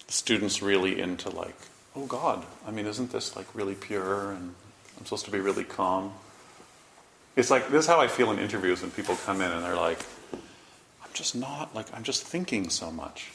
The 0.05 0.13
student's 0.13 0.61
really 0.61 0.99
into, 1.01 1.31
like, 1.31 1.55
oh 1.95 2.05
God, 2.05 2.45
I 2.67 2.71
mean, 2.71 2.85
isn't 2.85 3.11
this 3.11 3.35
like 3.35 3.47
really 3.55 3.73
pure 3.73 4.31
and 4.31 4.53
I'm 4.99 5.05
supposed 5.05 5.25
to 5.25 5.31
be 5.31 5.39
really 5.39 5.63
calm? 5.63 6.13
It's 7.35 7.49
like, 7.49 7.69
this 7.69 7.85
is 7.85 7.87
how 7.87 7.99
I 7.99 8.07
feel 8.07 8.31
in 8.31 8.37
interviews 8.37 8.83
when 8.83 8.91
people 8.91 9.15
come 9.25 9.41
in 9.41 9.51
and 9.51 9.63
they're 9.63 9.75
like, 9.75 9.99
just 11.17 11.35
not, 11.35 11.75
like, 11.75 11.87
I'm 11.93 12.03
just 12.03 12.23
thinking 12.23 12.69
so 12.69 12.91
much. 12.91 13.31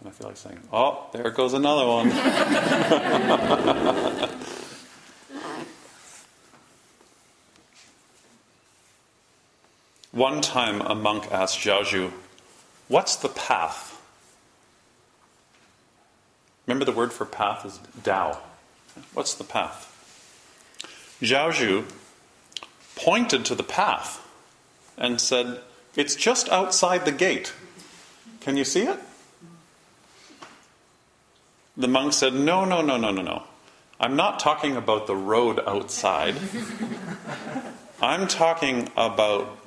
And 0.00 0.08
I 0.08 0.12
feel 0.12 0.28
like 0.28 0.36
saying, 0.36 0.60
oh, 0.72 1.06
there 1.12 1.30
goes 1.30 1.54
another 1.54 1.86
one. 1.86 2.10
One 10.12 10.42
time 10.42 10.82
a 10.82 10.94
monk 10.94 11.32
asked 11.32 11.58
Zhaozhou, 11.58 12.12
What's 12.88 13.16
the 13.16 13.30
path? 13.30 13.98
Remember 16.66 16.84
the 16.84 16.92
word 16.92 17.14
for 17.14 17.24
path 17.24 17.64
is 17.64 17.80
Tao. 18.04 18.38
What's 19.14 19.34
the 19.34 19.44
path? 19.44 19.88
Zhaozhou 21.22 21.86
pointed 22.94 23.46
to 23.46 23.54
the 23.54 23.62
path 23.62 24.20
and 24.98 25.18
said, 25.18 25.62
It's 25.94 26.14
just 26.14 26.48
outside 26.48 27.04
the 27.04 27.12
gate. 27.12 27.52
Can 28.40 28.56
you 28.56 28.64
see 28.64 28.82
it? 28.82 28.98
The 31.76 31.88
monk 31.88 32.12
said, 32.12 32.34
No, 32.34 32.64
no, 32.64 32.82
no, 32.82 32.96
no, 32.96 33.10
no, 33.10 33.22
no. 33.22 33.42
I'm 34.00 34.16
not 34.16 34.40
talking 34.40 34.76
about 34.76 35.06
the 35.06 35.16
road 35.16 35.60
outside. 35.66 36.34
I'm 38.02 38.26
talking 38.26 38.90
about 38.96 39.58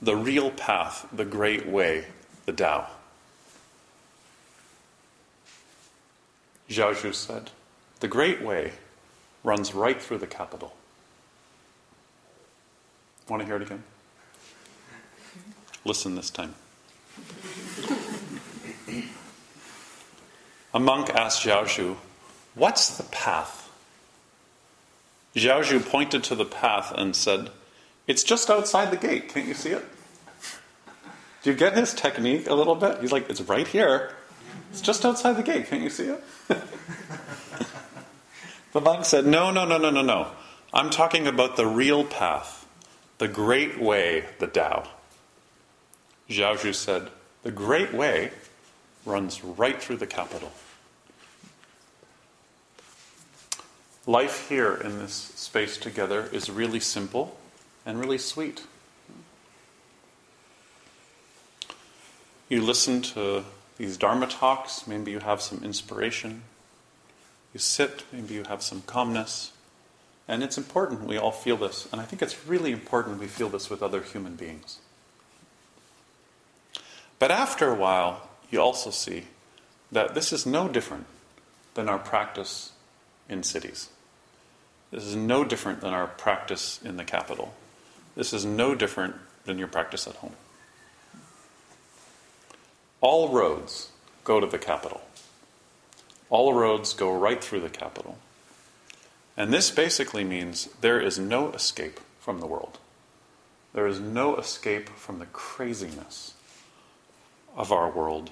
the 0.00 0.14
real 0.14 0.50
path, 0.50 1.06
the 1.12 1.24
great 1.24 1.66
way, 1.66 2.04
the 2.44 2.52
Tao. 2.52 2.86
Zhaozhou 6.68 7.14
said, 7.14 7.50
The 8.00 8.08
great 8.08 8.42
way 8.42 8.72
runs 9.42 9.74
right 9.74 10.00
through 10.00 10.18
the 10.18 10.26
capital. 10.26 10.74
Want 13.28 13.40
to 13.40 13.46
hear 13.46 13.56
it 13.56 13.62
again? 13.62 13.82
Listen 15.86 16.16
this 16.16 16.30
time. 16.30 16.52
A 20.74 20.80
monk 20.80 21.10
asked 21.10 21.46
Zhaozhou, 21.46 21.94
What's 22.56 22.96
the 22.96 23.04
path? 23.04 23.70
Zhaozhou 25.36 25.88
pointed 25.88 26.24
to 26.24 26.34
the 26.34 26.44
path 26.44 26.92
and 26.92 27.14
said, 27.14 27.50
It's 28.08 28.24
just 28.24 28.50
outside 28.50 28.90
the 28.90 28.96
gate. 28.96 29.28
Can't 29.28 29.46
you 29.46 29.54
see 29.54 29.70
it? 29.70 29.84
Do 31.44 31.50
you 31.50 31.56
get 31.56 31.76
his 31.76 31.94
technique 31.94 32.50
a 32.50 32.54
little 32.54 32.74
bit? 32.74 33.00
He's 33.00 33.12
like, 33.12 33.30
It's 33.30 33.42
right 33.42 33.68
here. 33.68 34.10
It's 34.72 34.80
just 34.80 35.04
outside 35.04 35.36
the 35.36 35.44
gate. 35.44 35.68
Can't 35.68 35.84
you 35.84 35.90
see 35.90 36.06
it? 36.08 36.24
the 38.72 38.80
monk 38.80 39.04
said, 39.04 39.24
No, 39.24 39.52
no, 39.52 39.64
no, 39.64 39.78
no, 39.78 39.90
no, 39.90 40.02
no. 40.02 40.32
I'm 40.74 40.90
talking 40.90 41.28
about 41.28 41.56
the 41.56 41.66
real 41.66 42.04
path, 42.04 42.66
the 43.18 43.28
great 43.28 43.80
way, 43.80 44.24
the 44.40 44.48
Tao. 44.48 44.88
Zhaozhou 46.28 46.74
said, 46.74 47.10
The 47.42 47.50
Great 47.50 47.92
Way 47.92 48.30
runs 49.04 49.44
right 49.44 49.80
through 49.80 49.96
the 49.96 50.06
capital. 50.06 50.52
Life 54.06 54.48
here 54.48 54.74
in 54.74 54.98
this 54.98 55.14
space 55.14 55.76
together 55.76 56.28
is 56.32 56.48
really 56.48 56.80
simple 56.80 57.36
and 57.84 57.98
really 57.98 58.18
sweet. 58.18 58.62
You 62.48 62.62
listen 62.62 63.02
to 63.02 63.44
these 63.78 63.96
Dharma 63.96 64.26
talks, 64.26 64.86
maybe 64.86 65.10
you 65.10 65.18
have 65.18 65.42
some 65.42 65.62
inspiration. 65.64 66.42
You 67.52 67.60
sit, 67.60 68.04
maybe 68.12 68.34
you 68.34 68.44
have 68.44 68.62
some 68.62 68.82
calmness. 68.82 69.52
And 70.28 70.42
it's 70.42 70.58
important 70.58 71.04
we 71.04 71.16
all 71.16 71.32
feel 71.32 71.56
this. 71.56 71.88
And 71.90 72.00
I 72.00 72.04
think 72.04 72.22
it's 72.22 72.46
really 72.46 72.72
important 72.72 73.18
we 73.18 73.26
feel 73.26 73.48
this 73.48 73.68
with 73.68 73.82
other 73.82 74.02
human 74.02 74.36
beings. 74.36 74.78
But 77.18 77.30
after 77.30 77.68
a 77.68 77.74
while, 77.74 78.28
you 78.50 78.60
also 78.60 78.90
see 78.90 79.24
that 79.90 80.14
this 80.14 80.32
is 80.32 80.46
no 80.46 80.68
different 80.68 81.06
than 81.74 81.88
our 81.88 81.98
practice 81.98 82.72
in 83.28 83.42
cities. 83.42 83.88
This 84.90 85.04
is 85.04 85.16
no 85.16 85.44
different 85.44 85.80
than 85.80 85.94
our 85.94 86.06
practice 86.06 86.80
in 86.84 86.96
the 86.96 87.04
capital. 87.04 87.54
This 88.14 88.32
is 88.32 88.44
no 88.44 88.74
different 88.74 89.16
than 89.44 89.58
your 89.58 89.68
practice 89.68 90.06
at 90.06 90.16
home. 90.16 90.34
All 93.00 93.28
roads 93.28 93.90
go 94.24 94.40
to 94.40 94.46
the 94.46 94.58
capital. 94.58 95.02
All 96.30 96.54
roads 96.54 96.92
go 96.92 97.12
right 97.12 97.42
through 97.42 97.60
the 97.60 97.68
capital. 97.68 98.18
And 99.36 99.52
this 99.52 99.70
basically 99.70 100.24
means 100.24 100.68
there 100.80 101.00
is 101.00 101.18
no 101.18 101.50
escape 101.52 102.00
from 102.20 102.40
the 102.40 102.46
world. 102.46 102.78
There 103.74 103.86
is 103.86 104.00
no 104.00 104.36
escape 104.36 104.88
from 104.88 105.18
the 105.18 105.26
craziness 105.26 106.32
of 107.56 107.72
our 107.72 107.90
world 107.90 108.30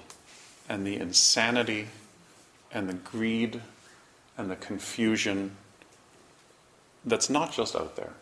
and 0.69 0.85
the 0.85 0.95
insanity 0.95 1.87
and 2.71 2.87
the 2.87 2.93
greed 2.93 3.61
and 4.37 4.49
the 4.49 4.55
confusion 4.55 5.55
that's 7.03 7.29
not 7.29 7.51
just 7.51 7.75
out 7.75 7.95
there, 7.95 8.13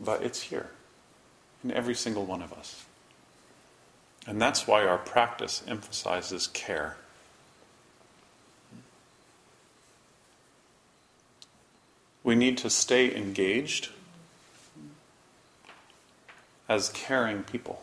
but 0.00 0.22
it's 0.22 0.42
here 0.42 0.70
in 1.62 1.70
every 1.72 1.94
single 1.94 2.24
one 2.24 2.42
of 2.42 2.52
us. 2.52 2.84
And 4.26 4.40
that's 4.40 4.66
why 4.66 4.84
our 4.84 4.98
practice 4.98 5.62
emphasizes 5.66 6.46
care. 6.48 6.96
We 12.22 12.34
need 12.34 12.58
to 12.58 12.70
stay 12.70 13.14
engaged 13.14 13.88
as 16.68 16.90
caring 16.90 17.42
people, 17.42 17.82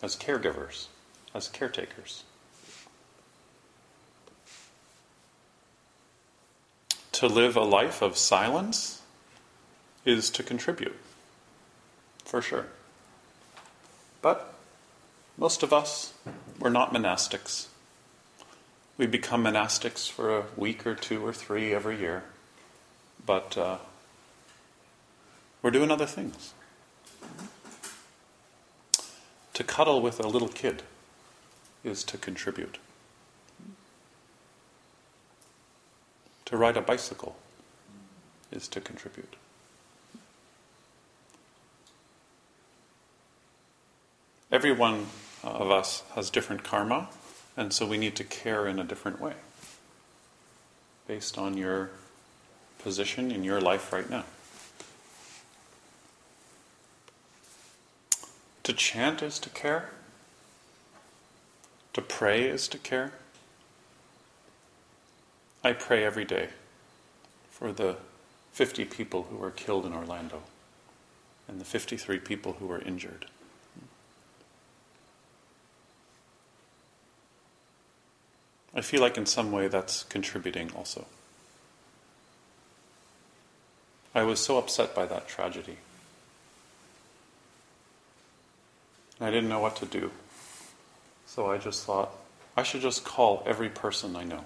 as 0.00 0.16
caregivers, 0.16 0.86
as 1.34 1.48
caretakers. 1.48 2.24
To 7.12 7.26
live 7.26 7.56
a 7.56 7.62
life 7.62 8.02
of 8.02 8.16
silence 8.16 9.02
is 10.04 10.30
to 10.30 10.42
contribute, 10.42 10.96
for 12.24 12.40
sure. 12.40 12.66
But 14.22 14.54
most 15.36 15.62
of 15.62 15.72
us, 15.72 16.14
we're 16.58 16.70
not 16.70 16.92
monastics. 16.92 17.66
We 18.96 19.06
become 19.06 19.44
monastics 19.44 20.10
for 20.10 20.36
a 20.36 20.44
week 20.56 20.86
or 20.86 20.94
two 20.94 21.24
or 21.24 21.32
three 21.32 21.72
every 21.74 21.98
year, 21.98 22.24
but 23.24 23.56
uh, 23.56 23.78
we're 25.62 25.70
doing 25.70 25.90
other 25.90 26.06
things. 26.06 26.54
To 29.54 29.64
cuddle 29.64 30.00
with 30.00 30.20
a 30.20 30.28
little 30.28 30.48
kid 30.48 30.82
is 31.84 32.04
to 32.04 32.18
contribute. 32.18 32.78
To 36.46 36.56
ride 36.56 36.76
a 36.76 36.80
bicycle 36.80 37.36
is 38.50 38.66
to 38.68 38.80
contribute. 38.80 39.36
Every 44.50 44.72
one 44.72 45.06
of 45.44 45.70
us 45.70 46.02
has 46.14 46.28
different 46.28 46.64
karma, 46.64 47.08
and 47.56 47.72
so 47.72 47.86
we 47.86 47.98
need 47.98 48.16
to 48.16 48.24
care 48.24 48.66
in 48.66 48.80
a 48.80 48.84
different 48.84 49.20
way 49.20 49.34
based 51.06 51.38
on 51.38 51.56
your 51.56 51.90
position 52.82 53.30
in 53.30 53.44
your 53.44 53.60
life 53.60 53.92
right 53.92 54.08
now. 54.10 54.24
To 58.64 58.72
chant 58.72 59.22
is 59.22 59.38
to 59.40 59.50
care. 59.50 59.90
To 61.94 62.02
pray 62.02 62.44
is 62.44 62.68
to 62.68 62.78
care. 62.78 63.12
I 65.62 65.72
pray 65.72 66.04
every 66.04 66.24
day 66.24 66.48
for 67.50 67.72
the 67.72 67.96
50 68.52 68.84
people 68.86 69.24
who 69.24 69.36
were 69.36 69.50
killed 69.50 69.84
in 69.84 69.92
Orlando 69.92 70.42
and 71.48 71.60
the 71.60 71.64
53 71.64 72.18
people 72.20 72.54
who 72.54 72.66
were 72.66 72.80
injured. 72.80 73.26
I 78.74 78.82
feel 78.82 79.00
like 79.00 79.18
in 79.18 79.26
some 79.26 79.50
way 79.50 79.68
that's 79.68 80.04
contributing 80.04 80.70
also. 80.76 81.06
I 84.14 84.22
was 84.22 84.40
so 84.40 84.58
upset 84.58 84.94
by 84.94 85.06
that 85.06 85.28
tragedy. 85.28 85.76
I 89.20 89.30
didn't 89.30 89.48
know 89.48 89.60
what 89.60 89.76
to 89.76 89.86
do. 89.86 90.12
So 91.30 91.46
I 91.48 91.58
just 91.58 91.84
thought, 91.84 92.10
I 92.56 92.64
should 92.64 92.80
just 92.80 93.04
call 93.04 93.44
every 93.46 93.68
person 93.68 94.16
I 94.16 94.24
know 94.24 94.44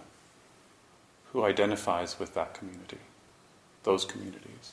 who 1.32 1.42
identifies 1.42 2.18
with 2.18 2.34
that 2.34 2.52
community, 2.52 2.98
those 3.84 4.04
communities, 4.04 4.72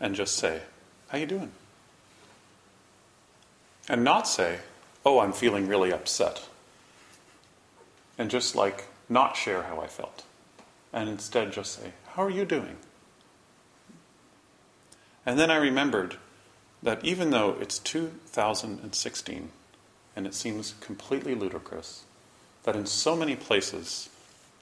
and 0.00 0.14
just 0.14 0.36
say, 0.36 0.62
How 1.08 1.18
you 1.18 1.26
doing? 1.26 1.50
And 3.90 4.02
not 4.02 4.26
say, 4.26 4.60
Oh, 5.04 5.20
I'm 5.20 5.34
feeling 5.34 5.68
really 5.68 5.92
upset. 5.92 6.48
And 8.16 8.30
just 8.30 8.56
like 8.56 8.86
not 9.10 9.36
share 9.36 9.64
how 9.64 9.80
I 9.80 9.86
felt. 9.86 10.24
And 10.94 11.10
instead 11.10 11.52
just 11.52 11.78
say, 11.78 11.92
How 12.14 12.22
are 12.22 12.30
you 12.30 12.46
doing? 12.46 12.78
And 15.26 15.38
then 15.38 15.50
I 15.50 15.56
remembered 15.56 16.16
that 16.82 17.04
even 17.04 17.28
though 17.28 17.54
it's 17.60 17.78
2016 17.78 19.50
and 20.16 20.26
it 20.26 20.34
seems 20.34 20.74
completely 20.80 21.34
ludicrous, 21.34 22.04
that 22.64 22.76
in 22.76 22.86
so 22.86 23.16
many 23.16 23.36
places 23.36 24.08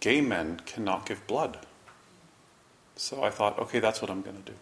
gay 0.00 0.20
men 0.20 0.60
cannot 0.66 1.06
give 1.06 1.26
blood. 1.26 1.58
So 2.96 3.22
I 3.22 3.30
thought, 3.30 3.58
okay, 3.58 3.78
that's 3.80 4.02
what 4.02 4.10
I'm 4.10 4.22
going 4.22 4.36
to 4.36 4.50
do. 4.52 4.56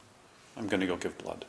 I'm 0.56 0.68
going 0.68 0.80
to 0.80 0.86
go 0.86 0.96
give 0.96 1.16
blood. 1.18 1.44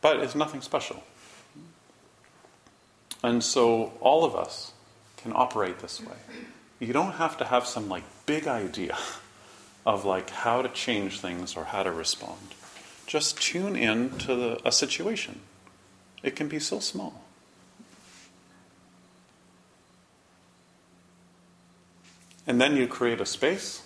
But 0.00 0.20
it's 0.20 0.34
nothing 0.34 0.60
special. 0.60 1.02
And 3.22 3.42
so 3.42 3.92
all 4.00 4.24
of 4.24 4.36
us 4.36 4.72
can 5.16 5.32
operate 5.34 5.80
this 5.80 6.00
way. 6.00 6.16
You 6.78 6.92
don't 6.92 7.12
have 7.12 7.38
to 7.38 7.44
have 7.44 7.66
some 7.66 7.88
like 7.88 8.04
big 8.26 8.46
idea 8.46 8.96
of 9.86 10.04
like 10.04 10.30
how 10.30 10.62
to 10.62 10.68
change 10.68 11.20
things 11.20 11.56
or 11.56 11.64
how 11.64 11.82
to 11.82 11.90
respond. 11.90 12.54
Just 13.06 13.40
tune 13.40 13.76
in 13.76 14.10
to 14.18 14.34
the, 14.34 14.60
a 14.64 14.72
situation. 14.72 15.40
It 16.22 16.34
can 16.34 16.48
be 16.48 16.58
so 16.58 16.80
small. 16.80 17.22
And 22.46 22.60
then 22.60 22.76
you 22.76 22.86
create 22.86 23.20
a 23.20 23.26
space. 23.26 23.82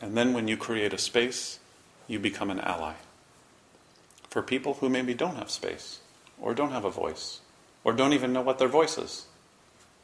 And 0.00 0.16
then 0.16 0.32
when 0.32 0.48
you 0.48 0.56
create 0.56 0.92
a 0.92 0.98
space, 0.98 1.58
you 2.06 2.18
become 2.18 2.50
an 2.50 2.60
ally. 2.60 2.94
For 4.30 4.42
people 4.42 4.74
who 4.74 4.88
maybe 4.88 5.14
don't 5.14 5.36
have 5.36 5.50
space, 5.50 6.00
or 6.40 6.54
don't 6.54 6.70
have 6.70 6.84
a 6.84 6.90
voice, 6.90 7.40
or 7.82 7.92
don't 7.92 8.12
even 8.12 8.32
know 8.32 8.42
what 8.42 8.58
their 8.58 8.68
voice 8.68 8.98
is 8.98 9.26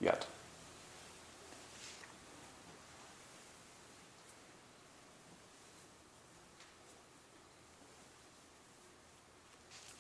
yet. 0.01 0.27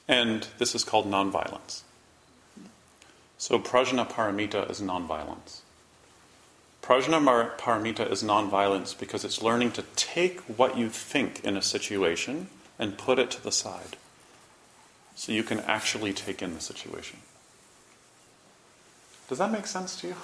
And 0.06 0.46
this 0.58 0.74
is 0.74 0.84
called 0.84 1.06
nonviolence. 1.10 1.82
So 3.38 3.58
prajna 3.58 4.08
paramita 4.10 4.70
is 4.70 4.80
nonviolence. 4.80 5.60
Prajna 6.82 7.56
paramita 7.56 8.10
is 8.10 8.22
nonviolence 8.22 8.98
because 8.98 9.24
it's 9.24 9.42
learning 9.42 9.72
to 9.72 9.84
take 9.96 10.40
what 10.42 10.76
you 10.76 10.90
think 10.90 11.42
in 11.44 11.56
a 11.56 11.62
situation 11.62 12.48
and 12.78 12.98
put 12.98 13.18
it 13.18 13.30
to 13.30 13.42
the 13.42 13.52
side 13.52 13.96
so 15.14 15.32
you 15.32 15.42
can 15.42 15.60
actually 15.60 16.12
take 16.12 16.42
in 16.42 16.54
the 16.54 16.60
situation. 16.60 17.20
Does 19.28 19.38
that 19.38 19.50
make 19.50 19.66
sense 19.66 19.98
to 20.00 20.08
you? 20.08 20.16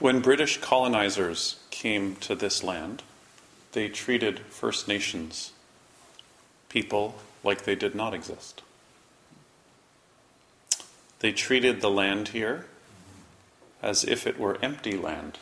When 0.00 0.20
British 0.20 0.58
colonizers 0.58 1.60
came 1.70 2.16
to 2.16 2.34
this 2.34 2.64
land, 2.64 3.02
they 3.74 3.88
treated 3.88 4.38
First 4.38 4.88
Nations 4.88 5.52
people 6.68 7.16
like 7.44 7.64
they 7.64 7.74
did 7.74 7.94
not 7.94 8.14
exist. 8.14 8.62
They 11.18 11.32
treated 11.32 11.80
the 11.80 11.90
land 11.90 12.28
here 12.28 12.66
as 13.82 14.04
if 14.04 14.26
it 14.26 14.38
were 14.38 14.58
empty 14.62 14.96
land, 14.96 15.38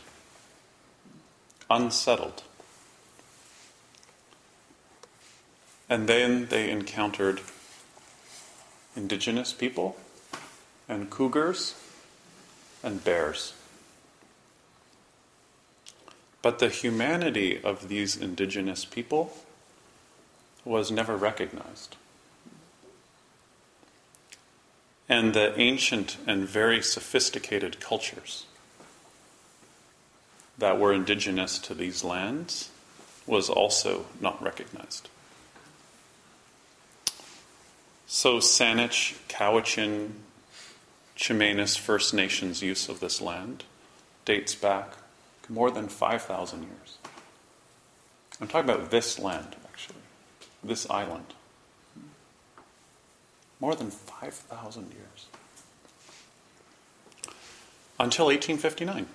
unsettled. 1.71 2.43
And 5.89 6.09
then 6.09 6.47
they 6.47 6.71
encountered 6.71 7.41
indigenous 8.97 9.53
people 9.53 9.97
and 10.89 11.11
cougars 11.11 11.75
and 12.83 13.05
bears. 13.05 13.55
But 16.43 16.59
the 16.59 16.69
humanity 16.69 17.63
of 17.63 17.89
these 17.89 18.17
indigenous 18.17 18.85
people 18.85 19.33
was 20.65 20.91
never 20.91 21.17
recognized. 21.17 21.97
And 25.09 25.35
the 25.35 25.59
ancient 25.59 26.17
and 26.27 26.47
very 26.47 26.83
sophisticated 26.83 27.81
cultures 27.81 28.47
that 30.59 30.79
were 30.79 30.93
indigenous 30.93 31.59
to 31.61 31.75
these 31.75 32.03
lands 32.03 32.71
was 33.27 33.49
also 33.49 34.07
not 34.21 34.43
recognized. 34.43 35.09
So, 38.07 38.39
Saanich, 38.39 39.17
Cowichan, 39.29 40.11
Chemainus 41.17 41.79
First 41.79 42.13
Nations 42.13 42.63
use 42.63 42.89
of 42.89 43.01
this 43.01 43.21
land 43.21 43.65
dates 44.25 44.55
back 44.55 44.95
more 45.53 45.71
than 45.71 45.89
5,000 45.89 46.63
years. 46.63 46.99
I'm 48.41 48.49
talking 48.49 48.69
about 48.69 48.91
this 48.91 49.19
land, 49.19 49.55
actually, 49.69 50.01
this 50.65 50.89
island. 50.89 51.35
More 53.61 53.75
than 53.75 53.91
5,000 53.91 54.91
years. 54.93 55.27
Until 58.01 58.27
1859. 58.27 59.07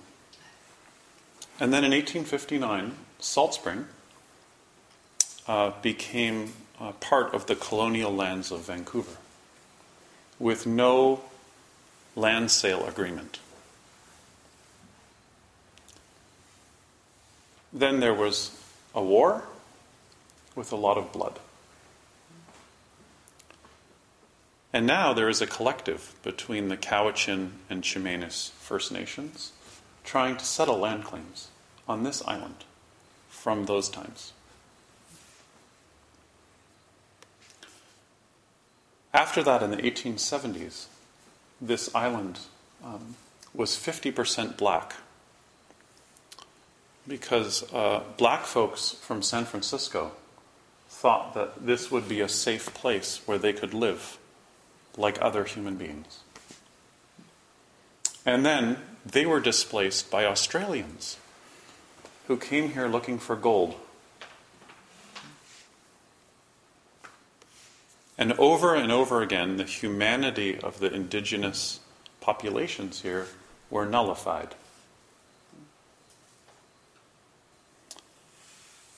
And 1.60 1.72
then 1.72 1.84
in 1.84 1.90
1859, 1.90 2.94
Salt 3.18 3.54
Spring 3.54 3.86
uh, 5.48 5.72
became 5.82 6.52
uh, 6.80 6.92
part 6.92 7.34
of 7.34 7.46
the 7.46 7.56
colonial 7.56 8.14
lands 8.14 8.52
of 8.52 8.60
Vancouver 8.60 9.18
with 10.38 10.66
no 10.66 11.20
land 12.14 12.50
sale 12.50 12.86
agreement. 12.86 13.40
Then 17.72 18.00
there 18.00 18.14
was 18.14 18.58
a 18.94 19.02
war 19.02 19.44
with 20.54 20.72
a 20.72 20.76
lot 20.76 20.98
of 20.98 21.12
blood. 21.12 21.38
And 24.72 24.86
now 24.86 25.12
there 25.12 25.28
is 25.28 25.40
a 25.40 25.46
collective 25.46 26.14
between 26.22 26.68
the 26.68 26.76
Cowichan 26.76 27.50
and 27.70 27.82
Chemainus 27.82 28.50
First 28.52 28.92
Nations 28.92 29.52
trying 30.04 30.36
to 30.36 30.44
settle 30.44 30.78
land 30.78 31.04
claims 31.04 31.48
on 31.86 32.02
this 32.02 32.22
island 32.26 32.64
from 33.28 33.64
those 33.64 33.88
times. 33.88 34.32
After 39.12 39.42
that, 39.42 39.62
in 39.62 39.70
the 39.70 39.78
1870s, 39.78 40.86
this 41.60 41.94
island 41.94 42.40
um, 42.84 43.16
was 43.54 43.70
50% 43.70 44.56
black 44.56 44.94
because 47.08 47.64
uh, 47.72 48.02
black 48.18 48.44
folks 48.44 48.92
from 49.00 49.22
San 49.22 49.46
Francisco 49.46 50.12
thought 50.88 51.34
that 51.34 51.64
this 51.66 51.90
would 51.90 52.08
be 52.08 52.20
a 52.20 52.28
safe 52.28 52.74
place 52.74 53.22
where 53.24 53.38
they 53.38 53.52
could 53.52 53.72
live 53.72 54.18
like 54.96 55.16
other 55.20 55.44
human 55.44 55.76
beings. 55.76 56.20
And 58.26 58.44
then 58.44 58.76
they 59.06 59.24
were 59.24 59.40
displaced 59.40 60.10
by 60.10 60.26
Australians 60.26 61.16
who 62.26 62.36
came 62.36 62.72
here 62.72 62.88
looking 62.88 63.18
for 63.18 63.36
gold. 63.36 63.74
And 68.18 68.32
over 68.34 68.74
and 68.74 68.92
over 68.92 69.22
again, 69.22 69.56
the 69.56 69.64
humanity 69.64 70.58
of 70.58 70.80
the 70.80 70.92
indigenous 70.92 71.80
populations 72.20 73.00
here 73.00 73.28
were 73.70 73.86
nullified. 73.86 74.54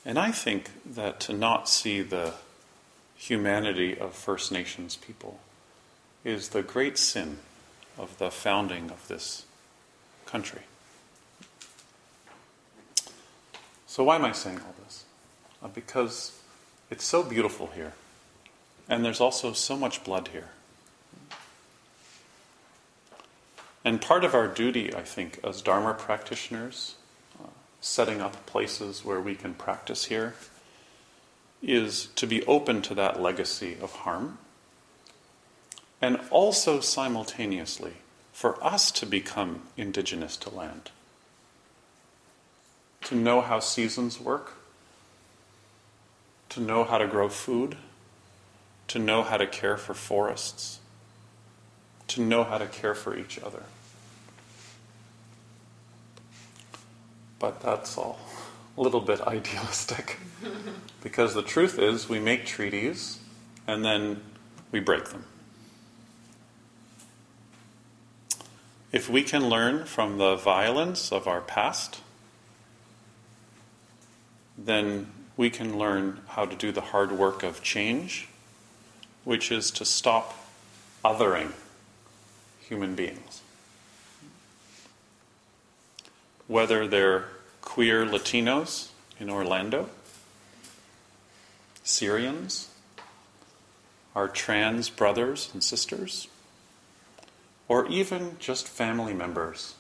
And 0.05 0.19
I 0.19 0.31
think 0.31 0.71
that 0.85 1.21
to 1.21 1.33
not 1.33 1.69
see 1.69 2.01
the 2.03 2.35
humanity 3.17 3.99
of 3.99 4.15
First 4.15 4.51
Nations 4.51 4.97
people 4.97 5.41
is 6.25 6.51
the 6.51 6.63
great 6.63 6.97
sin 6.97 7.39
of 7.99 8.17
the 8.19 8.31
founding 8.31 8.91
of 8.91 9.07
this 9.09 9.45
country. 10.25 10.63
So, 13.87 14.05
why 14.05 14.17
am 14.17 14.25
I 14.25 14.33
saying 14.33 14.61
all 14.61 14.75
this? 14.85 15.05
Uh, 15.63 15.69
because 15.69 16.39
it's 16.91 17.05
so 17.05 17.23
beautiful 17.23 17.69
here, 17.75 17.93
and 18.89 19.05
there's 19.05 19.21
also 19.21 19.53
so 19.53 19.77
much 19.77 20.03
blood 20.05 20.29
here. 20.29 20.49
And 23.85 24.01
part 24.01 24.25
of 24.25 24.35
our 24.35 24.47
duty, 24.47 24.95
I 24.95 25.03
think, 25.03 25.41
as 25.43 25.61
Dharma 25.61 25.95
practitioners, 25.95 26.95
setting 27.81 28.21
up 28.21 28.47
places 28.47 29.05
where 29.05 29.21
we 29.21 29.35
can 29.35 29.55
practice 29.55 30.07
here, 30.07 30.35
is 31.63 32.07
to 32.17 32.27
be 32.27 32.45
open 32.47 32.81
to 32.83 32.95
that 32.95 33.21
legacy 33.21 33.77
of 33.81 33.93
harm 33.93 34.39
and 36.01 36.19
also 36.31 36.81
simultaneously 36.81 37.93
for 38.33 38.63
us 38.65 38.91
to 38.91 39.05
become 39.05 39.63
indigenous 39.77 40.37
to 40.39 40.49
land, 40.49 40.91
to 43.03 43.15
know 43.15 43.41
how 43.41 43.61
seasons 43.61 44.19
work, 44.19 44.55
to 46.49 46.61
know 46.61 46.85
how 46.85 46.97
to 46.97 47.07
grow 47.07 47.29
food, 47.29 47.77
to 48.89 48.99
know 48.99 49.23
how 49.23 49.37
to 49.37 49.47
care 49.47 49.77
for 49.77 49.95
forests, 49.95 50.81
to 52.09 52.21
know 52.21 52.45
how 52.45 52.59
to 52.59 52.67
care 52.67 52.95
for 52.95 53.17
each 53.17 53.39
other. 53.39 53.65
But 57.41 57.61
that's 57.61 57.99
all 57.99 58.21
a 58.79 58.81
little 58.81 59.01
bit 59.01 59.21
idealistic. 59.23 60.19
because 61.03 61.35
the 61.35 61.43
truth 61.43 61.79
is, 61.79 62.09
we 62.09 62.21
make 62.21 62.47
treaties 62.47 63.19
and 63.67 63.85
then 63.85 64.23
we 64.71 64.81
break 64.81 65.07
them. 65.07 65.25
If 68.93 69.09
we 69.09 69.23
can 69.23 69.49
learn 69.49 69.85
from 69.85 70.19
the 70.19 70.37
violence 70.37 71.13
of 71.13 71.29
our 71.29 71.41
past, 71.41 72.01
then 74.59 75.13
we 75.37 75.49
can 75.49 75.79
learn 75.79 76.21
how 76.29 76.45
to 76.45 76.57
do 76.57 76.73
the 76.73 76.81
hard 76.81 77.13
work 77.13 77.43
of 77.43 77.63
change, 77.63 78.29
which 79.25 79.53
is 79.53 79.71
to 79.73 79.85
stop 79.85 80.37
othering 81.05 81.53
human 82.61 82.95
beings. 82.95 83.43
Whether 86.51 86.89
they're 86.89 87.27
queer 87.61 88.05
Latinos 88.05 88.89
in 89.21 89.31
Orlando, 89.31 89.89
Syrians, 91.85 92.71
our 94.17 94.27
trans 94.27 94.91
brothers 94.91 95.49
and 95.53 95.63
sisters, 95.63 96.27
or 97.69 97.87
even 97.87 98.35
just 98.41 98.67
family 98.67 99.15
members 99.15 99.77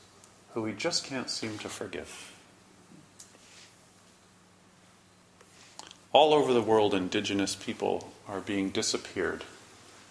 who 0.54 0.62
we 0.62 0.70
just 0.70 1.02
can't 1.02 1.28
seem 1.28 1.58
to 1.58 1.68
forgive. 1.68 2.32
All 6.12 6.32
over 6.32 6.52
the 6.52 6.62
world, 6.62 6.94
indigenous 6.94 7.56
people 7.56 8.12
are 8.28 8.38
being 8.38 8.70
disappeared 8.70 9.42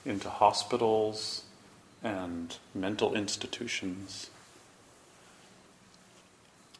into 0.05 0.29
hospitals 0.29 1.43
and 2.03 2.57
mental 2.75 3.15
institutions. 3.15 4.29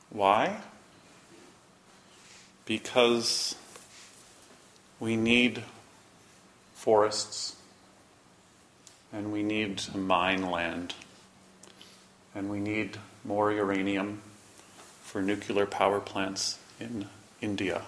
Why? 0.09 0.57
Because 2.65 3.55
we 4.99 5.15
need 5.15 5.63
forests 6.73 7.55
and 9.11 9.31
we 9.31 9.43
need 9.43 9.77
to 9.77 9.97
mine 9.97 10.49
land, 10.49 10.93
and 12.35 12.49
we 12.49 12.59
need 12.59 12.97
more 13.25 13.51
uranium 13.51 14.21
for 15.03 15.21
nuclear 15.21 15.65
power 15.65 15.99
plants 15.99 16.59
in 16.79 17.07
India. 17.41 17.83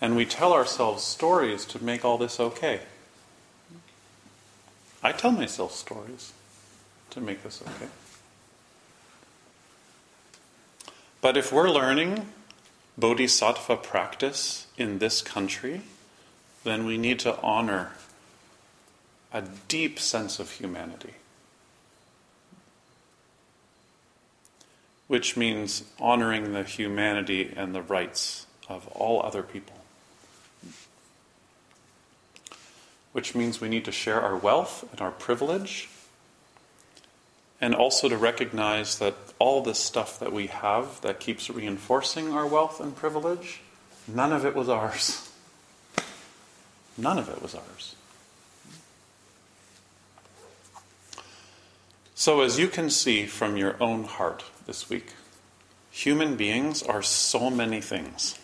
And 0.00 0.16
we 0.16 0.24
tell 0.24 0.54
ourselves 0.54 1.04
stories 1.04 1.66
to 1.66 1.84
make 1.84 2.06
all 2.06 2.16
this 2.16 2.40
okay. 2.40 2.80
I 5.02 5.12
tell 5.12 5.32
myself 5.32 5.74
stories 5.74 6.32
to 7.10 7.20
make 7.20 7.42
this 7.42 7.62
okay. 7.62 7.90
But 11.20 11.36
if 11.36 11.52
we're 11.52 11.70
learning 11.70 12.26
bodhisattva 12.96 13.76
practice 13.76 14.66
in 14.78 14.98
this 14.98 15.20
country, 15.20 15.82
then 16.64 16.86
we 16.86 16.96
need 16.96 17.18
to 17.20 17.38
honor 17.40 17.92
a 19.32 19.42
deep 19.68 19.98
sense 19.98 20.40
of 20.40 20.50
humanity. 20.52 21.14
Which 25.08 25.36
means 25.36 25.84
honoring 25.98 26.52
the 26.52 26.64
humanity 26.64 27.52
and 27.54 27.74
the 27.74 27.82
rights 27.82 28.46
of 28.68 28.86
all 28.88 29.22
other 29.22 29.42
people. 29.42 29.76
Which 33.12 33.34
means 33.34 33.60
we 33.60 33.68
need 33.68 33.84
to 33.84 33.92
share 33.92 34.22
our 34.22 34.36
wealth 34.36 34.88
and 34.90 35.00
our 35.02 35.10
privilege, 35.10 35.89
and 37.60 37.74
also 37.74 38.08
to 38.08 38.16
recognize 38.16 38.98
that 38.98 39.14
all 39.38 39.62
this 39.62 39.78
stuff 39.78 40.18
that 40.18 40.32
we 40.32 40.46
have 40.46 41.00
that 41.02 41.20
keeps 41.20 41.50
reinforcing 41.50 42.32
our 42.32 42.46
wealth 42.46 42.80
and 42.80 42.96
privilege, 42.96 43.60
none 44.08 44.32
of 44.32 44.44
it 44.44 44.54
was 44.54 44.68
ours. 44.68 45.30
None 46.96 47.18
of 47.18 47.28
it 47.28 47.42
was 47.42 47.54
ours. 47.54 47.94
So, 52.14 52.42
as 52.42 52.58
you 52.58 52.68
can 52.68 52.90
see 52.90 53.24
from 53.24 53.56
your 53.56 53.76
own 53.82 54.04
heart 54.04 54.44
this 54.66 54.90
week, 54.90 55.14
human 55.90 56.36
beings 56.36 56.82
are 56.82 57.02
so 57.02 57.48
many 57.48 57.80
things. 57.80 58.38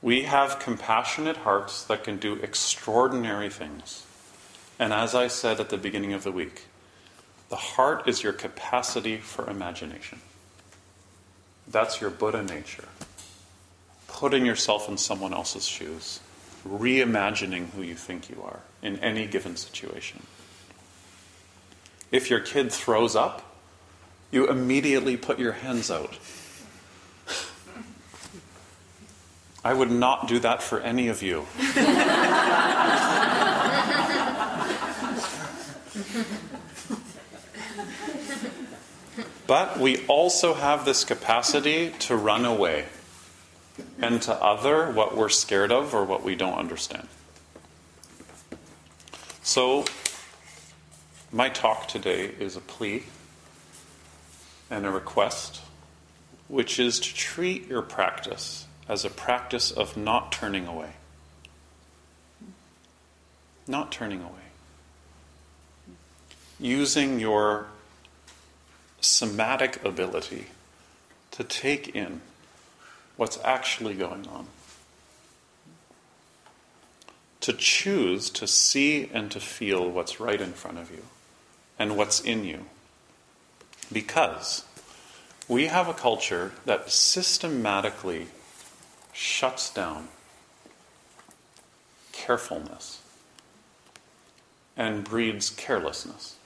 We 0.00 0.22
have 0.22 0.60
compassionate 0.60 1.38
hearts 1.38 1.82
that 1.86 2.04
can 2.04 2.18
do 2.18 2.34
extraordinary 2.34 3.50
things. 3.50 4.06
And 4.78 4.92
as 4.92 5.14
I 5.14 5.28
said 5.28 5.60
at 5.60 5.70
the 5.70 5.78
beginning 5.78 6.12
of 6.12 6.24
the 6.24 6.32
week, 6.32 6.64
the 7.48 7.56
heart 7.56 8.08
is 8.08 8.22
your 8.22 8.32
capacity 8.32 9.16
for 9.18 9.48
imagination. 9.48 10.20
That's 11.68 12.00
your 12.00 12.10
Buddha 12.10 12.42
nature. 12.42 12.88
Putting 14.08 14.44
yourself 14.46 14.88
in 14.88 14.98
someone 14.98 15.32
else's 15.32 15.66
shoes, 15.66 16.20
reimagining 16.66 17.70
who 17.70 17.82
you 17.82 17.94
think 17.94 18.28
you 18.28 18.42
are 18.42 18.60
in 18.82 18.98
any 18.98 19.26
given 19.26 19.56
situation. 19.56 20.22
If 22.12 22.30
your 22.30 22.40
kid 22.40 22.72
throws 22.72 23.16
up, 23.16 23.42
you 24.30 24.48
immediately 24.48 25.16
put 25.16 25.38
your 25.38 25.52
hands 25.52 25.90
out. 25.90 26.18
I 29.64 29.72
would 29.74 29.90
not 29.90 30.28
do 30.28 30.38
that 30.40 30.62
for 30.62 30.80
any 30.80 31.08
of 31.08 31.22
you. 31.22 31.46
but 39.46 39.78
we 39.78 40.04
also 40.06 40.54
have 40.54 40.84
this 40.84 41.04
capacity 41.04 41.90
to 42.00 42.16
run 42.16 42.44
away 42.44 42.86
and 44.00 44.20
to 44.22 44.34
other 44.34 44.90
what 44.90 45.16
we're 45.16 45.28
scared 45.28 45.70
of 45.70 45.94
or 45.94 46.04
what 46.04 46.22
we 46.22 46.34
don't 46.34 46.58
understand. 46.58 47.08
So, 49.42 49.84
my 51.30 51.48
talk 51.48 51.86
today 51.86 52.32
is 52.40 52.56
a 52.56 52.60
plea 52.60 53.04
and 54.70 54.84
a 54.84 54.90
request, 54.90 55.60
which 56.48 56.80
is 56.80 56.98
to 56.98 57.14
treat 57.14 57.68
your 57.68 57.82
practice 57.82 58.66
as 58.88 59.04
a 59.04 59.10
practice 59.10 59.70
of 59.70 59.96
not 59.96 60.32
turning 60.32 60.66
away. 60.66 60.90
Not 63.68 63.92
turning 63.92 64.20
away. 64.20 64.30
Using 66.58 67.20
your 67.20 67.66
somatic 69.00 69.84
ability 69.84 70.46
to 71.32 71.44
take 71.44 71.94
in 71.94 72.20
what's 73.16 73.38
actually 73.44 73.94
going 73.94 74.26
on. 74.28 74.46
To 77.40 77.52
choose 77.52 78.30
to 78.30 78.46
see 78.46 79.08
and 79.12 79.30
to 79.30 79.40
feel 79.40 79.88
what's 79.88 80.18
right 80.18 80.40
in 80.40 80.52
front 80.52 80.78
of 80.78 80.90
you 80.90 81.02
and 81.78 81.96
what's 81.96 82.20
in 82.20 82.44
you. 82.44 82.66
Because 83.92 84.64
we 85.48 85.66
have 85.66 85.88
a 85.88 85.94
culture 85.94 86.52
that 86.64 86.90
systematically 86.90 88.26
shuts 89.12 89.70
down 89.70 90.08
carefulness 92.12 93.00
and 94.76 95.04
breeds 95.04 95.50
carelessness. 95.50 96.36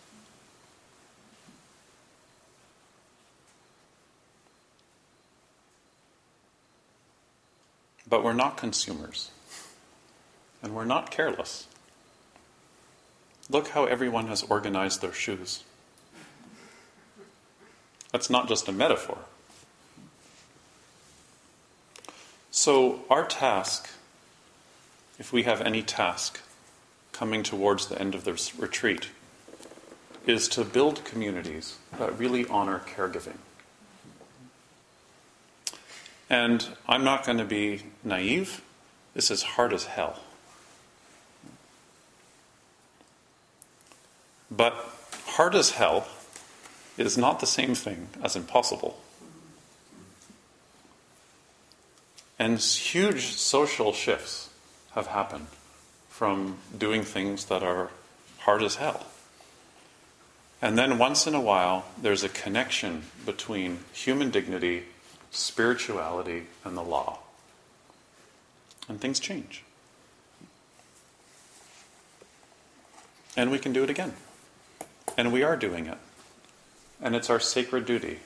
But 8.10 8.24
we're 8.24 8.32
not 8.34 8.56
consumers. 8.56 9.30
And 10.62 10.74
we're 10.74 10.84
not 10.84 11.10
careless. 11.10 11.66
Look 13.48 13.68
how 13.68 13.84
everyone 13.84 14.26
has 14.26 14.42
organized 14.42 15.00
their 15.00 15.12
shoes. 15.12 15.64
That's 18.12 18.28
not 18.28 18.48
just 18.48 18.68
a 18.68 18.72
metaphor. 18.72 19.18
So, 22.50 23.04
our 23.08 23.24
task, 23.24 23.88
if 25.18 25.32
we 25.32 25.44
have 25.44 25.60
any 25.60 25.82
task 25.82 26.40
coming 27.12 27.42
towards 27.42 27.86
the 27.86 27.98
end 27.98 28.14
of 28.14 28.24
this 28.24 28.58
retreat, 28.58 29.08
is 30.26 30.48
to 30.48 30.64
build 30.64 31.04
communities 31.04 31.78
that 31.98 32.18
really 32.18 32.46
honor 32.46 32.80
caregiving. 32.80 33.38
And 36.30 36.64
I'm 36.88 37.02
not 37.02 37.26
going 37.26 37.38
to 37.38 37.44
be 37.44 37.82
naive. 38.04 38.62
This 39.14 39.32
is 39.32 39.42
hard 39.42 39.72
as 39.72 39.84
hell. 39.86 40.20
But 44.48 44.74
hard 45.26 45.56
as 45.56 45.70
hell 45.70 46.06
is 46.96 47.18
not 47.18 47.40
the 47.40 47.46
same 47.46 47.74
thing 47.74 48.08
as 48.22 48.36
impossible. 48.36 49.00
And 52.38 52.58
huge 52.58 53.32
social 53.32 53.92
shifts 53.92 54.50
have 54.92 55.08
happened 55.08 55.48
from 56.08 56.58
doing 56.76 57.02
things 57.02 57.46
that 57.46 57.62
are 57.62 57.90
hard 58.38 58.62
as 58.62 58.76
hell. 58.76 59.06
And 60.62 60.78
then 60.78 60.98
once 60.98 61.26
in 61.26 61.34
a 61.34 61.40
while, 61.40 61.86
there's 62.00 62.22
a 62.22 62.28
connection 62.28 63.04
between 63.26 63.80
human 63.92 64.30
dignity 64.30 64.84
spirituality, 65.30 66.46
and 66.64 66.76
the 66.76 66.82
law. 66.82 67.18
And 68.88 69.00
things 69.00 69.20
change. 69.20 69.62
And 73.36 73.50
we 73.50 73.58
can 73.58 73.72
do 73.72 73.84
it 73.84 73.90
again. 73.90 74.14
And 75.16 75.32
we 75.32 75.42
are 75.42 75.56
doing 75.56 75.86
it. 75.86 75.98
And 77.00 77.14
it's 77.14 77.30
our 77.30 77.40
sacred 77.40 77.86
duty. 77.86 78.18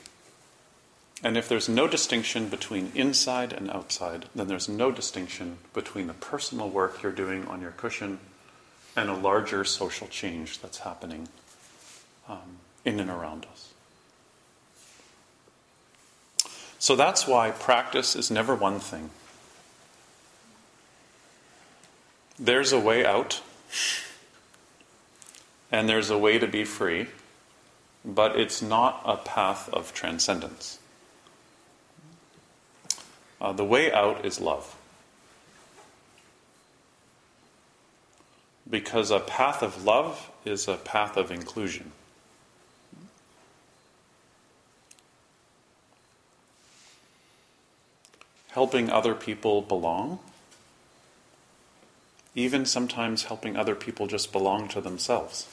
And 1.22 1.36
if 1.36 1.48
there's 1.48 1.68
no 1.68 1.86
distinction 1.86 2.48
between 2.48 2.92
inside 2.94 3.52
and 3.52 3.70
outside, 3.70 4.26
then 4.34 4.48
there's 4.48 4.68
no 4.68 4.90
distinction 4.90 5.58
between 5.72 6.06
the 6.06 6.14
personal 6.14 6.68
work 6.68 7.02
you're 7.02 7.12
doing 7.12 7.46
on 7.46 7.60
your 7.60 7.70
cushion 7.70 8.18
and 8.96 9.08
a 9.08 9.14
larger 9.14 9.64
social 9.64 10.06
change 10.06 10.60
that's 10.60 10.78
happening 10.78 11.28
um, 12.28 12.58
in 12.84 13.00
and 13.00 13.10
around 13.10 13.46
us. 13.52 13.72
So 16.84 16.94
that's 16.96 17.26
why 17.26 17.50
practice 17.50 18.14
is 18.14 18.30
never 18.30 18.54
one 18.54 18.78
thing. 18.78 19.08
There's 22.38 22.72
a 22.72 22.78
way 22.78 23.06
out, 23.06 23.40
and 25.72 25.88
there's 25.88 26.10
a 26.10 26.18
way 26.18 26.38
to 26.38 26.46
be 26.46 26.62
free, 26.64 27.06
but 28.04 28.38
it's 28.38 28.60
not 28.60 29.00
a 29.06 29.16
path 29.16 29.70
of 29.70 29.94
transcendence. 29.94 30.78
Uh, 33.40 33.54
the 33.54 33.64
way 33.64 33.90
out 33.90 34.22
is 34.22 34.38
love. 34.38 34.76
Because 38.68 39.10
a 39.10 39.20
path 39.20 39.62
of 39.62 39.84
love 39.86 40.30
is 40.44 40.68
a 40.68 40.76
path 40.76 41.16
of 41.16 41.30
inclusion. 41.30 41.92
Helping 48.54 48.88
other 48.88 49.16
people 49.16 49.60
belong, 49.62 50.20
even 52.36 52.64
sometimes 52.64 53.24
helping 53.24 53.56
other 53.56 53.74
people 53.74 54.06
just 54.06 54.30
belong 54.30 54.68
to 54.68 54.80
themselves. 54.80 55.48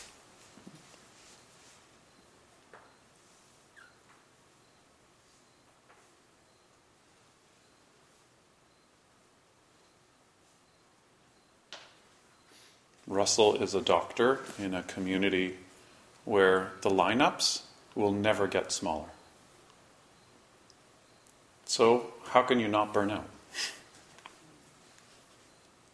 Russell 13.08 13.56
is 13.56 13.74
a 13.74 13.82
doctor 13.82 14.41
in 14.60 14.76
a 14.76 14.84
community 14.84 15.58
where 16.24 16.72
the 16.84 16.89
lineups 16.89 17.64
will 17.95 18.12
never 18.12 18.47
get 18.47 18.72
smaller. 18.72 19.10
So, 21.72 22.08
how 22.26 22.42
can 22.42 22.60
you 22.60 22.68
not 22.68 22.94
burn 22.94 23.10
out? 23.10 23.30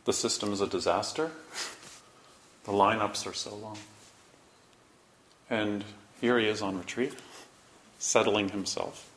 The 0.06 0.12
system 0.12 0.52
is 0.52 0.60
a 0.60 0.66
disaster. 0.66 1.30
The 2.64 2.72
lineups 2.72 3.28
are 3.28 3.34
so 3.36 3.54
long. 3.56 3.78
And 5.52 5.84
here 6.20 6.40
he 6.40 6.48
is 6.48 6.64
on 6.64 6.80
retreat, 6.80 7.14
settling 8.00 8.50
himself, 8.50 9.08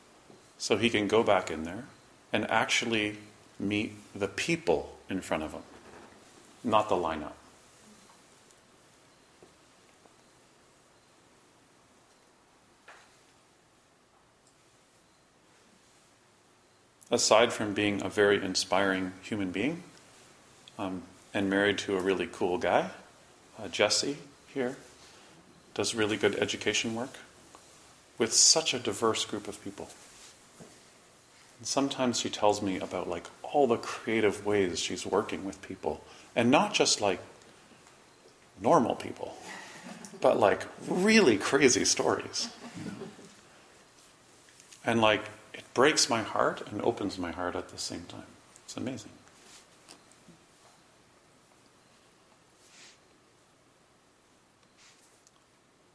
so 0.59 0.77
he 0.77 0.91
can 0.91 1.07
go 1.07 1.23
back 1.23 1.49
in 1.49 1.63
there 1.63 1.85
and 2.31 2.47
actually 2.51 3.17
meet 3.57 3.95
the 4.13 4.27
people 4.27 4.99
in 5.09 5.21
front 5.21 5.41
of 5.41 5.53
him, 5.53 5.63
not 6.63 6.89
the 6.89 6.95
lineup. 6.95 7.40
Aside 17.11 17.51
from 17.51 17.73
being 17.73 18.01
a 18.01 18.09
very 18.09 18.41
inspiring 18.41 19.11
human 19.21 19.51
being 19.51 19.83
um, 20.79 21.03
and 21.33 21.49
married 21.49 21.77
to 21.79 21.97
a 21.97 22.01
really 22.01 22.29
cool 22.31 22.57
guy, 22.57 22.91
uh, 23.59 23.67
Jesse 23.67 24.17
here 24.47 24.77
does 25.73 25.93
really 25.93 26.15
good 26.15 26.35
education 26.35 26.95
work 26.95 27.17
with 28.17 28.31
such 28.31 28.73
a 28.73 28.79
diverse 28.79 29.25
group 29.25 29.47
of 29.49 29.61
people. 29.61 29.89
And 31.59 31.67
sometimes 31.67 32.19
she 32.19 32.29
tells 32.29 32.61
me 32.61 32.79
about 32.79 33.09
like 33.09 33.27
all 33.43 33.67
the 33.67 33.77
creative 33.77 34.45
ways 34.45 34.79
she's 34.79 35.05
working 35.05 35.43
with 35.43 35.61
people, 35.61 36.03
and 36.35 36.49
not 36.49 36.73
just 36.73 37.01
like 37.01 37.19
normal 38.61 38.95
people, 38.95 39.35
but 40.21 40.39
like 40.39 40.65
really 40.87 41.37
crazy 41.37 41.83
stories. 41.83 42.47
And 44.85 45.01
like 45.01 45.23
breaks 45.73 46.09
my 46.09 46.21
heart 46.21 46.61
and 46.69 46.81
opens 46.81 47.17
my 47.17 47.31
heart 47.31 47.55
at 47.55 47.69
the 47.69 47.77
same 47.77 48.03
time. 48.03 48.27
It's 48.65 48.77
amazing. 48.77 49.11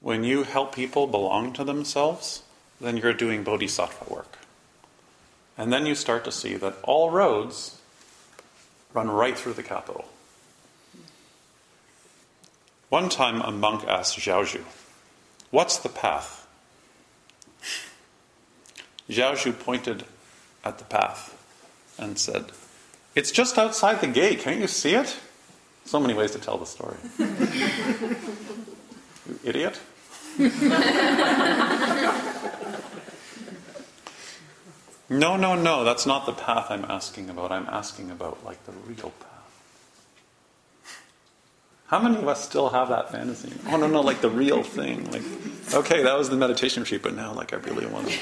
When 0.00 0.22
you 0.22 0.44
help 0.44 0.74
people 0.74 1.06
belong 1.06 1.52
to 1.54 1.64
themselves, 1.64 2.42
then 2.80 2.96
you're 2.96 3.12
doing 3.12 3.42
bodhisattva 3.42 4.12
work. 4.12 4.38
And 5.58 5.72
then 5.72 5.86
you 5.86 5.94
start 5.94 6.24
to 6.24 6.32
see 6.32 6.54
that 6.54 6.76
all 6.82 7.10
roads 7.10 7.80
run 8.92 9.10
right 9.10 9.36
through 9.36 9.54
the 9.54 9.62
capital. 9.62 10.04
One 12.88 13.08
time 13.08 13.40
a 13.40 13.50
monk 13.50 13.84
asked 13.88 14.18
Zhaozhou, 14.18 14.62
What's 15.50 15.78
the 15.78 15.88
path? 15.88 16.45
Zhaozhou 19.08 19.58
pointed 19.58 20.04
at 20.64 20.78
the 20.78 20.84
path 20.84 21.32
and 21.98 22.18
said, 22.18 22.46
It's 23.14 23.30
just 23.30 23.58
outside 23.58 24.00
the 24.00 24.06
gate. 24.06 24.40
Can't 24.40 24.60
you 24.60 24.66
see 24.66 24.94
it? 24.94 25.16
So 25.84 26.00
many 26.00 26.14
ways 26.14 26.32
to 26.32 26.38
tell 26.38 26.58
the 26.58 26.66
story. 26.66 26.96
you 27.18 28.16
idiot. 29.44 29.80
no, 35.08 35.36
no, 35.36 35.54
no, 35.54 35.84
that's 35.84 36.04
not 36.04 36.26
the 36.26 36.32
path 36.32 36.66
I'm 36.70 36.84
asking 36.84 37.30
about. 37.30 37.52
I'm 37.52 37.66
asking 37.66 38.10
about 38.10 38.44
like 38.44 38.64
the 38.66 38.72
real 38.72 39.12
path. 39.20 39.35
How 41.88 42.00
many 42.00 42.16
of 42.16 42.26
us 42.26 42.44
still 42.44 42.70
have 42.70 42.88
that 42.88 43.12
fantasy? 43.12 43.52
Oh 43.68 43.76
no, 43.76 43.86
no, 43.86 44.00
like 44.00 44.20
the 44.20 44.30
real 44.30 44.62
thing. 44.62 45.10
Like, 45.10 45.22
okay, 45.72 46.02
that 46.02 46.18
was 46.18 46.28
the 46.28 46.36
meditation 46.36 46.82
retreat, 46.82 47.02
but 47.02 47.14
now 47.14 47.32
like 47.32 47.52
I 47.52 47.56
really 47.56 47.86
want 47.86 48.08
to. 48.08 48.18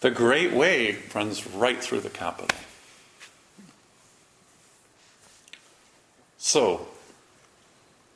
the 0.00 0.10
great 0.10 0.52
way 0.52 0.98
runs 1.14 1.46
right 1.46 1.82
through 1.82 2.00
the 2.00 2.10
capital. 2.10 2.58
So, 6.36 6.88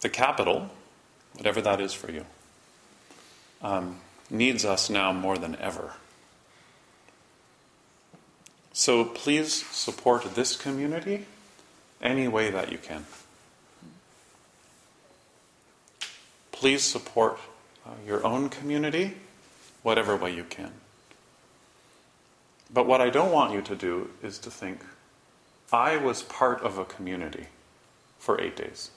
the 0.01 0.09
capital, 0.09 0.71
whatever 1.35 1.61
that 1.63 1.81
is 1.81 1.93
for 1.93 2.11
you, 2.11 2.27
um, 3.63 4.01
needs 4.31 4.65
us 4.65 4.91
now 4.91 5.13
more 5.13 5.39
than 5.39 5.57
ever. 5.57 5.95
So 8.73 9.05
please 9.05 9.53
support 9.67 10.35
this 10.35 10.57
community 10.57 11.27
any 12.03 12.29
way 12.29 12.51
that 12.51 12.73
you 12.73 12.79
can. 12.79 13.07
Please 16.51 16.83
support 16.83 17.39
uh, 17.87 17.91
your 18.07 18.25
own 18.27 18.49
community 18.49 19.15
whatever 19.83 20.17
way 20.17 20.35
you 20.35 20.45
can. 20.45 20.73
But 22.73 22.87
what 22.87 23.01
I 23.01 23.11
don't 23.11 23.33
want 23.33 23.53
you 23.53 23.61
to 23.63 23.75
do 23.75 24.11
is 24.23 24.39
to 24.39 24.51
think, 24.51 24.81
I 25.73 25.97
was 25.97 26.23
part 26.23 26.63
of 26.63 26.79
a 26.79 26.85
community 26.85 27.47
for 28.19 28.41
eight 28.41 28.57
days. 28.57 28.91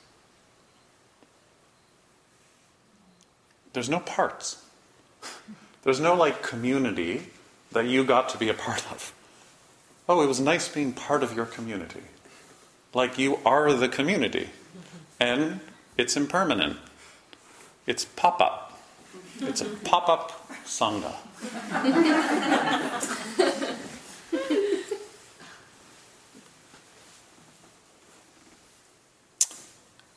there's 3.76 3.90
no 3.90 4.00
parts. 4.00 4.64
There's 5.84 6.00
no 6.00 6.16
like 6.16 6.42
community 6.42 7.28
that 7.74 7.86
you 7.86 8.04
got 8.04 8.30
to 8.30 8.38
be 8.38 8.50
a 8.50 8.54
part 8.54 8.90
of. 8.90 9.14
Oh, 10.08 10.22
it 10.22 10.28
was 10.28 10.40
nice 10.40 10.68
being 10.70 10.94
part 10.94 11.22
of 11.22 11.36
your 11.36 11.46
community. 11.46 12.02
Like 12.96 13.20
you 13.20 13.40
are 13.46 13.74
the 13.74 13.90
community. 13.90 14.50
And 15.20 15.60
it's 15.98 16.16
impermanent. 16.16 16.78
It's 17.86 18.06
pop 18.06 18.42
up. 18.42 18.80
It's 19.42 19.62
a 19.62 19.66
pop 19.66 20.08
up 20.10 20.50
Sangha. 20.66 21.14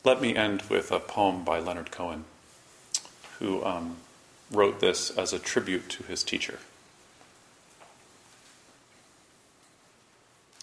Let 0.05 0.23
me 0.23 0.37
end 0.37 0.63
with 0.71 0.93
a 0.93 1.01
poem 1.01 1.45
by 1.45 1.59
Leonard 1.59 1.91
Cohen 1.91 2.25
who 3.41 3.65
um, 3.65 3.97
wrote 4.53 4.81
this 4.81 5.11
as 5.11 5.33
a 5.33 5.39
tribute 5.39 5.89
to 5.91 6.05
his 6.05 6.23
teacher. 6.23 6.61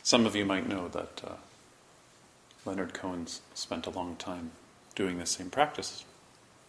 Some 0.01 0.26
of 0.26 0.36
you 0.36 0.45
might 0.45 0.68
know 0.68 0.88
that 0.88 1.22
uh, 1.24 1.34
Leonard 2.66 2.93
Cohen's 2.93 3.41
spent 3.53 3.86
a 3.86 3.91
long 3.91 4.16
time 4.16 4.51
doing 4.95 5.18
the 5.18 5.26
same 5.26 5.49
practice 5.49 6.03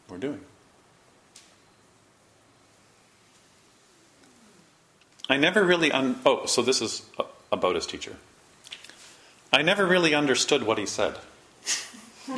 we're 0.09 0.19
doing. 0.19 0.41
I 5.29 5.37
never 5.37 5.65
really 5.65 5.91
un- 5.91 6.21
oh, 6.25 6.47
so 6.47 6.63
this 6.63 6.81
is 6.81 7.03
about 7.51 7.75
his 7.75 7.87
teacher. 7.87 8.17
I 9.53 9.63
never 9.63 9.87
really 9.87 10.15
understood 10.15 10.63
what 10.63 10.79
he 10.79 10.87
said. 10.87 11.17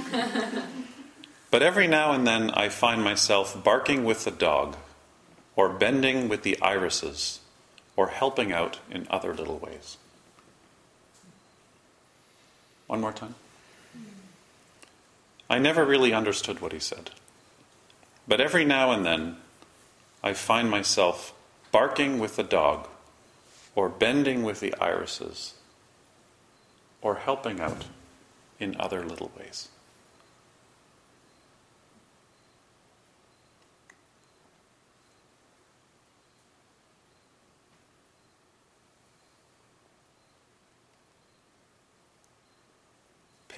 But 1.50 1.62
every 1.62 1.86
now 1.86 2.12
and 2.12 2.26
then 2.26 2.50
I 2.50 2.68
find 2.68 3.02
myself 3.02 3.62
barking 3.64 4.04
with 4.04 4.24
the 4.24 4.30
dog, 4.30 4.76
or 5.56 5.68
bending 5.68 6.28
with 6.28 6.42
the 6.42 6.60
irises, 6.60 7.40
or 7.96 8.08
helping 8.08 8.52
out 8.52 8.78
in 8.90 9.06
other 9.10 9.34
little 9.34 9.58
ways. 9.58 9.96
One 12.86 13.00
more 13.00 13.12
time. 13.12 13.34
I 15.50 15.58
never 15.58 15.84
really 15.84 16.12
understood 16.12 16.60
what 16.60 16.72
he 16.72 16.78
said. 16.78 17.10
But 18.26 18.40
every 18.40 18.64
now 18.64 18.92
and 18.92 19.04
then 19.04 19.36
I 20.22 20.32
find 20.34 20.70
myself 20.70 21.32
barking 21.72 22.18
with 22.18 22.36
the 22.36 22.42
dog, 22.42 22.88
or 23.74 23.88
bending 23.88 24.42
with 24.42 24.60
the 24.60 24.74
irises, 24.80 25.54
or 27.00 27.16
helping 27.16 27.60
out 27.60 27.84
in 28.58 28.76
other 28.78 29.04
little 29.04 29.30
ways. 29.38 29.68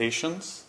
patience, 0.00 0.64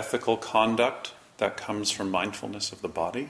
ethical 0.00 0.38
conduct 0.38 1.12
that 1.36 1.58
comes 1.58 1.90
from 1.90 2.10
mindfulness 2.10 2.72
of 2.72 2.80
the 2.80 2.88
body, 2.88 3.28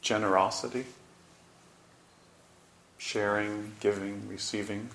generosity, 0.00 0.84
sharing, 2.98 3.74
giving, 3.78 4.28
receiving, 4.28 4.90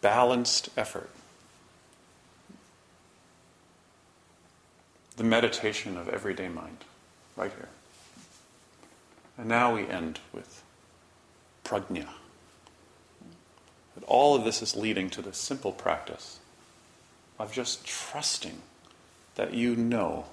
balanced 0.00 0.68
effort. 0.76 1.10
The 5.16 5.22
meditation 5.22 5.96
of 5.96 6.08
everyday 6.08 6.48
mind, 6.48 6.78
right 7.36 7.52
here. 7.52 7.68
And 9.38 9.46
now 9.46 9.76
we 9.76 9.86
end 9.86 10.18
with 10.32 10.64
prajna. 11.64 12.17
That 13.98 14.06
all 14.06 14.36
of 14.36 14.44
this 14.44 14.62
is 14.62 14.76
leading 14.76 15.10
to 15.10 15.22
this 15.22 15.38
simple 15.38 15.72
practice 15.72 16.38
of 17.36 17.52
just 17.52 17.84
trusting 17.84 18.62
that 19.34 19.52
you 19.52 19.74
know 19.74 20.26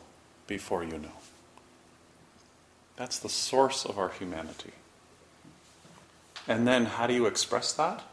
before 0.46 0.84
you 0.84 1.00
know. 1.00 1.18
That's 2.96 3.18
the 3.18 3.30
source 3.30 3.84
of 3.84 3.98
our 3.98 4.10
humanity. 4.10 4.74
And 6.48 6.68
then 6.68 6.86
how 6.86 7.08
do 7.08 7.14
you 7.16 7.26
express 7.26 7.74
that? 7.74 8.04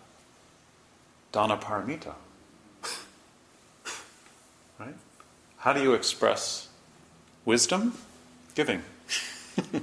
Dana 1.32 1.58
paramita. 1.58 2.14
Right? 4.78 4.94
How 5.58 5.74
do 5.74 5.82
you 5.82 5.92
express 5.92 6.68
wisdom? 7.44 7.98
Giving. 8.54 8.82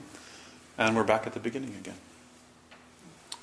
and 0.80 0.96
we're 0.96 1.04
back 1.04 1.28
at 1.28 1.34
the 1.34 1.40
beginning 1.40 1.76
again. 1.80 1.98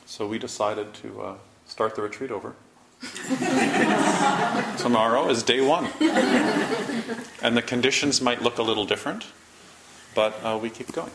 So 0.06 0.26
we 0.26 0.38
decided 0.38 0.92
to 0.94 1.22
uh, 1.22 1.34
start 1.66 1.94
the 1.94 2.02
retreat 2.02 2.30
over. 2.30 2.54
Tomorrow 4.78 5.28
is 5.28 5.42
day 5.42 5.60
one. 5.60 5.88
And 7.42 7.56
the 7.56 7.62
conditions 7.62 8.20
might 8.20 8.42
look 8.42 8.58
a 8.58 8.62
little 8.62 8.86
different, 8.86 9.26
but 10.14 10.34
uh, 10.42 10.58
we 10.60 10.70
keep 10.70 10.92
going. 10.92 11.12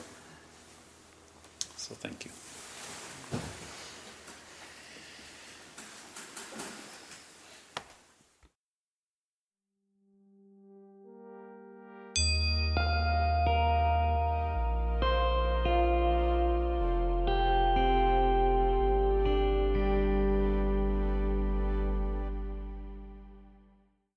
So 1.75 1.95
thank 1.95 2.25
you. 2.25 2.31